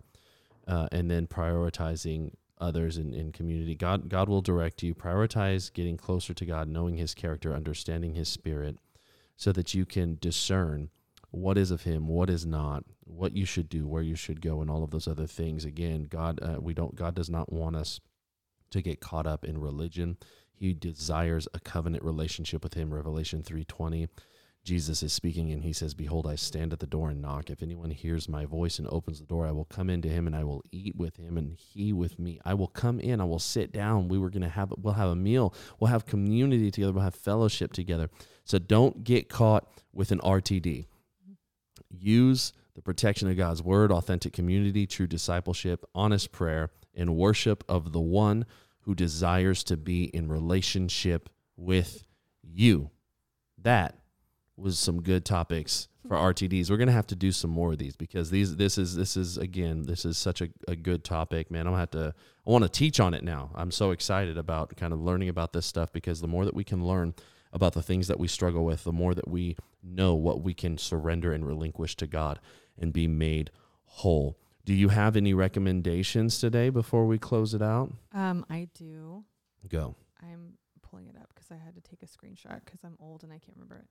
uh, 0.68 0.88
and 0.92 1.12
then 1.12 1.28
prioritizing 1.28 2.32
others 2.64 2.98
in, 2.98 3.14
in 3.14 3.32
community. 3.32 3.76
God 3.76 4.10
God 4.10 4.30
will 4.30 4.42
direct 4.42 4.84
you. 4.84 4.96
Prioritize 4.96 5.72
getting 5.74 5.98
closer 5.98 6.34
to 6.34 6.46
God, 6.46 6.68
knowing 6.68 6.98
His 6.98 7.14
character, 7.14 7.54
understanding 7.54 8.14
His 8.16 8.30
Spirit, 8.30 8.78
so 9.36 9.52
that 9.52 9.74
you 9.74 9.86
can 9.86 10.18
discern 10.22 10.90
what 11.32 11.58
is 11.58 11.72
of 11.72 11.84
Him, 11.84 12.08
what 12.08 12.30
is 12.30 12.46
not, 12.46 12.84
what 13.04 13.36
you 13.36 13.46
should 13.46 13.70
do, 13.70 13.88
where 13.88 14.04
you 14.04 14.16
should 14.16 14.42
go, 14.42 14.62
and 14.62 14.70
all 14.72 14.84
of 14.84 14.92
those 14.92 15.08
other 15.08 15.28
things. 15.28 15.66
Again, 15.66 16.08
God 16.10 16.40
uh, 16.42 16.60
we 16.62 16.74
don't 16.74 16.96
God 16.96 17.16
does 17.16 17.30
not 17.30 17.52
want 17.52 17.76
us 17.76 18.00
to 18.72 18.82
get 18.82 19.00
caught 19.00 19.28
up 19.28 19.44
in 19.44 19.58
religion. 19.60 20.18
He 20.54 20.74
desires 20.74 21.48
a 21.54 21.60
covenant 21.60 22.04
relationship 22.04 22.64
with 22.64 22.76
Him. 22.76 22.94
Revelation 22.94 23.44
three 23.44 23.66
twenty. 23.66 24.08
Jesus 24.64 25.04
is 25.04 25.12
speaking 25.12 25.52
and 25.52 25.64
he 25.64 25.74
says, 25.74 25.94
Behold, 25.94 26.26
I 26.26 26.36
stand 26.36 26.72
at 26.72 26.80
the 26.80 26.88
door 26.88 27.10
and 27.10 27.22
knock. 27.22 27.50
If 27.50 27.62
anyone 27.62 27.92
hears 27.92 28.30
my 28.30 28.46
voice 28.46 28.80
and 28.80 28.88
opens 28.88 29.20
the 29.20 29.26
door, 29.26 29.46
I 29.46 29.52
will 29.52 29.66
come 29.66 29.90
into 29.90 30.08
him 30.08 30.26
and 30.26 30.34
I 30.34 30.46
will 30.46 30.64
eat 30.72 30.96
with 30.96 31.18
him 31.18 31.38
and 31.38 31.54
he 31.54 31.92
with 31.92 32.18
me. 32.18 32.40
I 32.46 32.54
will 32.54 32.70
come 32.70 33.02
in, 33.02 33.20
I 33.20 33.26
will 33.26 33.40
sit 33.40 33.74
down. 33.74 34.08
We 34.08 34.18
were 34.18 34.30
to 34.30 34.48
have, 34.48 34.74
we'll 34.78 34.94
have 34.94 35.10
a 35.10 35.16
meal, 35.16 35.54
we'll 35.80 35.90
have 35.92 36.06
community 36.06 36.72
together, 36.72 36.94
we'll 36.94 37.04
have 37.04 37.16
fellowship 37.16 37.74
together. 37.74 38.10
So 38.46 38.58
don't 38.58 39.04
get 39.04 39.28
caught 39.28 39.68
with 39.92 40.12
an 40.14 40.20
RTD. 40.20 40.88
Use 41.90 42.54
the 42.74 42.82
protection 42.82 43.30
of 43.30 43.36
God's 43.36 43.62
word, 43.62 43.92
authentic 43.92 44.32
community, 44.32 44.88
true 44.88 45.08
discipleship, 45.08 45.86
honest 45.94 46.32
prayer, 46.32 46.72
and 46.96 47.18
worship 47.18 47.66
of 47.68 47.92
the 47.92 48.00
one 48.00 48.46
who 48.82 48.96
desires 48.96 49.64
to 49.66 49.76
be 49.76 50.06
in 50.06 50.30
relationship 50.30 51.30
with 51.58 52.04
you. 52.42 52.90
That 53.62 53.96
was 54.58 54.78
some 54.78 55.02
good 55.02 55.26
topics 55.26 55.88
for 56.08 56.16
RTDs. 56.16 56.70
We're 56.70 56.78
gonna 56.78 56.92
have 56.92 57.08
to 57.08 57.16
do 57.16 57.32
some 57.32 57.50
more 57.50 57.72
of 57.72 57.78
these 57.78 57.96
because 57.96 58.30
these 58.30 58.56
this 58.56 58.78
is 58.78 58.96
this 58.96 59.18
is 59.18 59.38
again 59.38 59.84
this 59.84 60.06
is 60.06 60.18
such 60.18 60.42
a, 60.42 60.50
a 60.68 60.76
good 60.76 61.04
topic, 61.04 61.50
man. 61.50 61.62
I'm 61.62 61.74
gonna 61.74 61.80
have 61.80 61.92
to 61.92 62.14
I 62.46 62.50
want 62.50 62.64
to 62.64 62.70
teach 62.70 63.00
on 63.00 63.14
it 63.14 63.24
now. 63.24 63.52
I'm 63.56 63.72
so 63.72 63.92
excited 63.92 64.38
about 64.38 64.76
kind 64.76 64.94
of 64.94 65.00
learning 65.00 65.30
about 65.30 65.54
this 65.54 65.66
stuff 65.66 65.92
because 65.94 66.22
the 66.22 66.28
more 66.28 66.46
that 66.46 66.54
we 66.54 66.64
can 66.64 66.86
learn 66.86 67.14
about 67.54 67.74
the 67.74 67.82
things 67.82 68.08
that 68.08 68.20
we 68.20 68.28
struggle 68.28 68.66
with, 68.66 68.84
the 68.84 68.92
more 68.92 69.14
that 69.14 69.28
we 69.28 69.56
know 69.82 70.16
what 70.16 70.42
we 70.42 70.54
can 70.54 70.78
surrender 70.78 71.32
and 71.32 71.46
relinquish 71.46 71.96
to 71.98 72.08
God 72.08 72.40
and 72.80 72.92
be 72.92 73.08
made 73.08 73.52
whole. 73.86 74.38
Do 74.66 74.74
you 74.74 74.90
have 74.90 75.16
any 75.16 75.34
recommendations 75.34 76.40
today 76.40 76.70
before 76.70 77.06
we 77.06 77.18
close 77.20 77.54
it 77.54 77.62
out? 77.62 77.94
Um, 78.14 78.46
I 78.50 78.70
do. 78.74 79.24
Go. 79.68 79.96
I'm 80.22 80.54
pulling 80.82 81.08
it 81.08 81.16
up 81.16 81.30
because 81.34 81.52
I 81.52 81.64
had 81.64 81.76
to 81.76 81.82
take 81.82 82.02
a 82.02 82.06
screenshot 82.06 82.60
because 82.66 82.80
I'm 82.84 82.98
old 83.00 83.24
and 83.24 83.32
I 83.32 83.38
can't 83.38 83.56
remember 83.56 83.76
it. 83.76 83.86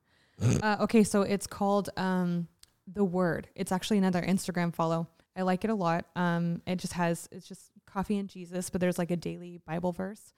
Uh, 0.62 0.76
okay, 0.81 1.05
so 1.05 1.22
it's 1.22 1.46
called 1.46 1.90
um, 1.96 2.48
the 2.87 3.05
Word. 3.05 3.48
It's 3.55 3.72
actually 3.72 3.98
another 3.98 4.22
Instagram 4.22 4.74
follow. 4.74 5.09
I 5.37 5.42
like 5.42 5.64
it 5.64 5.70
a 5.70 5.74
lot. 5.74 6.07
Um, 6.14 6.61
it 6.66 6.76
just 6.76 6.92
has 6.94 7.28
it's 7.33 7.46
just 7.46 7.70
coffee 7.87 8.18
and 8.18 8.28
Jesus, 8.28 8.70
but 8.70 8.81
there's 8.81 8.98
like 8.98 9.11
a 9.11 9.16
daily 9.16 9.61
Bible 9.66 9.92
verse. 9.92 10.35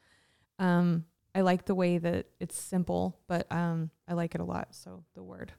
Um, 0.59 1.05
I 1.35 1.40
like 1.40 1.64
the 1.64 1.75
way 1.75 1.99
that 1.99 2.27
it's 2.38 2.57
simple, 2.57 3.19
but 3.27 3.51
um, 3.51 3.90
I 4.07 4.14
like 4.14 4.35
it 4.37 4.40
a 4.40 4.45
lot. 4.45 4.69
So 4.71 5.03
the 5.14 5.23
Word, 5.23 5.53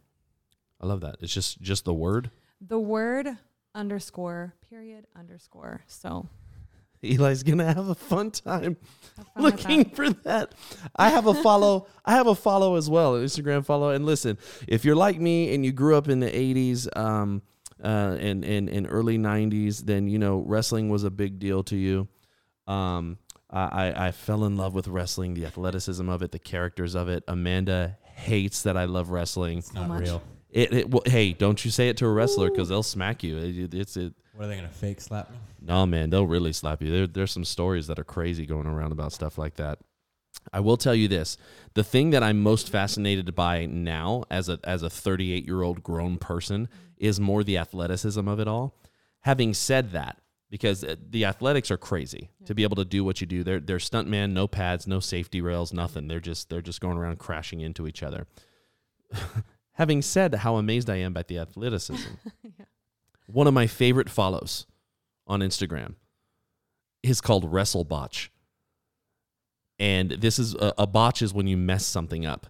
I 0.80 0.86
love 0.88 1.02
that. 1.02 1.18
It's 1.20 1.34
just 1.34 1.62
just 1.62 1.84
the 1.86 1.94
word. 1.94 2.32
the 2.62 2.80
Word 2.80 3.28
underscore 3.74 4.54
period 4.70 5.06
underscore. 5.18 5.82
So 5.88 6.30
Eli's 7.04 7.44
gonna 7.44 7.74
have 7.74 7.88
a 7.90 7.96
fun 7.96 8.32
time 8.32 8.78
have 9.18 9.28
fun 9.34 9.44
looking 9.44 9.84
that. 9.84 9.96
for 9.96 10.10
that. 10.10 10.56
I 10.96 11.10
have 11.10 11.28
a 11.28 11.34
follow. 11.34 11.88
I 12.04 12.14
have 12.14 12.28
a 12.28 12.36
follow 12.36 12.76
as 12.76 12.90
well, 12.90 13.16
an 13.16 13.26
Instagram 13.26 13.66
follow. 13.66 13.90
And 13.90 14.06
listen, 14.06 14.38
if 14.68 14.86
you're 14.86 14.96
like 14.96 15.20
me 15.20 15.54
and 15.54 15.66
you 15.66 15.72
grew 15.72 15.96
up 15.96 16.08
in 16.08 16.20
the 16.20 16.30
'80s 16.30 16.96
um, 16.98 17.42
uh, 17.84 18.18
and, 18.20 18.44
and 18.44 18.70
and 18.70 18.88
early 18.90 19.18
'90s, 19.18 19.86
then 19.86 20.08
you 20.08 20.20
know 20.20 20.44
wrestling 20.46 20.90
was 20.90 21.04
a 21.04 21.12
big 21.12 21.40
deal 21.40 21.64
to 21.64 21.76
you. 21.76 22.08
Um, 22.68 23.18
I, 23.50 23.62
I 23.62 24.08
I 24.08 24.12
fell 24.12 24.46
in 24.46 24.58
love 24.58 24.74
with 24.74 24.88
wrestling, 24.88 25.34
the 25.34 25.46
athleticism 25.46 26.08
of 26.10 26.22
it, 26.22 26.32
the 26.32 26.40
characters 26.40 26.96
of 26.96 27.10
it. 27.10 27.24
Amanda 27.28 27.98
hates 28.16 28.64
that 28.64 28.78
I 28.78 28.86
love 28.86 29.10
wrestling. 29.10 29.60
It's 29.60 29.74
not 29.74 29.88
much. 29.88 30.02
real. 30.02 30.22
It, 30.50 30.74
it 30.74 30.90
well, 30.90 31.04
hey, 31.06 31.34
don't 31.34 31.64
you 31.64 31.72
say 31.72 31.90
it 31.90 31.98
to 31.98 32.06
a 32.06 32.12
wrestler 32.12 32.50
because 32.50 32.70
they'll 32.70 32.84
smack 32.84 33.24
you. 33.24 33.38
It, 33.38 33.74
it's 33.74 33.98
it. 33.98 34.14
What 34.34 34.46
are 34.46 34.48
they 34.48 34.56
gonna 34.56 34.70
fake 34.70 35.02
slap 35.02 35.30
me? 35.30 35.38
No, 35.66 35.86
man, 35.88 36.12
they'll 36.12 36.28
really 36.28 36.54
slap 36.54 36.82
you. 36.82 36.92
There, 36.92 37.08
there's 37.08 37.32
some 37.32 37.44
stories 37.44 37.88
that 37.88 37.98
are 37.98 38.04
crazy 38.04 38.46
going 38.46 38.68
around 38.68 38.92
about 38.92 39.14
stuff 39.14 39.38
like 39.38 39.56
that. 39.56 39.80
I 40.54 40.60
will 40.60 40.78
tell 40.78 40.94
you 40.94 41.08
this: 41.08 41.38
the 41.74 41.84
thing 41.84 42.12
that 42.12 42.22
I'm 42.22 42.42
most 42.44 42.70
fascinated 42.70 43.34
by 43.34 43.66
now, 43.66 44.26
as 44.30 44.48
a 44.48 44.60
as 44.64 44.84
a 44.84 44.90
38 44.90 45.46
year 45.46 45.64
old 45.64 45.82
grown 45.82 46.18
person, 46.18 46.70
is 46.98 47.20
more 47.20 47.44
the 47.44 47.58
athleticism 47.58 48.28
of 48.28 48.40
it 48.40 48.48
all. 48.48 48.76
Having 49.22 49.56
said 49.56 49.92
that, 49.94 50.20
because 50.52 50.84
uh, 50.84 50.96
the 51.10 51.26
athletics 51.26 51.72
are 51.72 51.78
crazy 51.78 52.30
to 52.46 52.54
be 52.54 52.62
able 52.62 52.76
to 52.76 52.86
do 52.86 53.04
what 53.04 53.20
you 53.20 53.26
do. 53.26 53.44
They're 53.44 53.60
they're 53.60 53.78
stuntman, 53.78 54.34
no 54.34 54.48
pads, 54.48 54.86
no 54.86 55.00
safety 55.00 55.42
rails, 55.42 55.74
nothing. 55.74 56.08
They're 56.08 56.20
just 56.20 56.50
they're 56.50 56.62
just 56.62 56.80
going 56.80 56.98
around 56.98 57.18
crashing 57.18 57.62
into 57.62 57.88
each 57.88 58.04
other. 58.04 58.28
Having 59.74 60.04
said 60.04 60.36
how 60.36 60.58
amazed 60.58 60.92
I 60.92 60.98
am 60.98 61.12
by 61.14 61.24
the 61.24 61.40
athleticism, 61.40 62.14
one 63.26 63.48
of 63.48 63.54
my 63.56 63.66
favorite 63.66 64.10
follows 64.10 64.68
on 65.28 65.40
Instagram 65.42 65.96
is 67.04 67.22
called 67.22 67.52
WrestleBotch. 67.52 68.30
And 69.78 70.12
this 70.12 70.40
is 70.40 70.56
a, 70.56 70.74
a 70.80 70.88
botch 70.88 71.22
is 71.22 71.34
when 71.34 71.48
you 71.48 71.58
mess 71.58 71.86
something 71.86 72.26
up. 72.26 72.48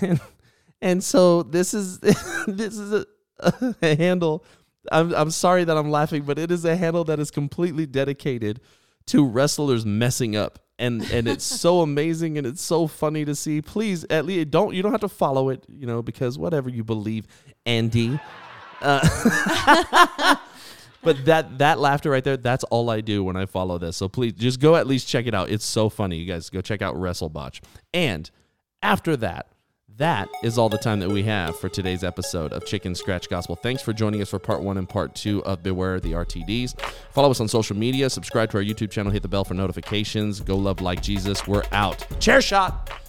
and, 0.00 0.20
and 0.82 1.02
so 1.02 1.42
this 1.42 1.74
is 1.74 1.98
this 2.46 2.78
is 2.78 2.92
a, 2.92 3.06
a 3.82 3.96
handle. 3.96 4.44
I'm 4.92 5.14
I'm 5.14 5.30
sorry 5.30 5.64
that 5.64 5.76
I'm 5.76 5.90
laughing, 5.90 6.22
but 6.22 6.38
it 6.38 6.50
is 6.50 6.64
a 6.64 6.76
handle 6.76 7.04
that 7.04 7.18
is 7.18 7.30
completely 7.30 7.86
dedicated 7.86 8.60
to 9.06 9.26
wrestlers 9.26 9.86
messing 9.86 10.36
up. 10.36 10.58
And 10.78 11.02
and 11.10 11.28
it's 11.28 11.44
so 11.44 11.80
amazing 11.80 12.36
and 12.36 12.46
it's 12.46 12.60
so 12.60 12.86
funny 12.86 13.24
to 13.24 13.34
see. 13.34 13.62
Please, 13.62 14.04
at 14.10 14.26
least 14.26 14.50
don't 14.50 14.74
you 14.74 14.82
don't 14.82 14.92
have 14.92 15.00
to 15.02 15.08
follow 15.08 15.48
it, 15.48 15.64
you 15.68 15.86
know, 15.86 16.02
because 16.02 16.36
whatever 16.36 16.68
you 16.68 16.84
believe, 16.84 17.26
Andy. 17.64 18.20
Uh, 18.82 20.36
but 21.04 21.24
that 21.26 21.58
that 21.58 21.78
laughter 21.78 22.10
right 22.10 22.24
there, 22.24 22.36
that's 22.36 22.64
all 22.64 22.90
I 22.90 23.00
do 23.00 23.22
when 23.22 23.36
I 23.36 23.46
follow 23.46 23.78
this. 23.78 23.96
So 23.96 24.08
please 24.08 24.32
just 24.32 24.60
go 24.60 24.76
at 24.76 24.86
least 24.86 25.08
check 25.08 25.26
it 25.26 25.34
out. 25.34 25.50
It's 25.50 25.64
so 25.64 25.88
funny. 25.88 26.16
You 26.16 26.26
guys 26.26 26.50
go 26.50 26.60
check 26.60 26.82
out 26.82 26.96
WrestleBotch. 26.96 27.60
And 27.92 28.30
after 28.82 29.16
that, 29.18 29.48
that 29.96 30.28
is 30.42 30.58
all 30.58 30.68
the 30.68 30.78
time 30.78 30.98
that 31.00 31.08
we 31.08 31.22
have 31.22 31.56
for 31.58 31.68
today's 31.68 32.02
episode 32.02 32.52
of 32.52 32.66
Chicken 32.66 32.94
Scratch 32.94 33.28
Gospel. 33.28 33.54
Thanks 33.54 33.80
for 33.80 33.92
joining 33.92 34.20
us 34.22 34.30
for 34.30 34.40
part 34.40 34.62
one 34.62 34.76
and 34.76 34.88
part 34.88 35.14
two 35.14 35.44
of 35.44 35.62
Beware 35.62 36.00
the 36.00 36.12
RTDs. 36.12 36.80
Follow 37.12 37.30
us 37.30 37.40
on 37.40 37.46
social 37.46 37.76
media, 37.76 38.10
subscribe 38.10 38.50
to 38.50 38.56
our 38.56 38.64
YouTube 38.64 38.90
channel, 38.90 39.12
hit 39.12 39.22
the 39.22 39.28
bell 39.28 39.44
for 39.44 39.54
notifications. 39.54 40.40
Go 40.40 40.56
love 40.56 40.80
like 40.80 41.00
Jesus. 41.00 41.46
We're 41.46 41.62
out. 41.70 42.04
Chair 42.18 42.40
shot. 42.40 43.03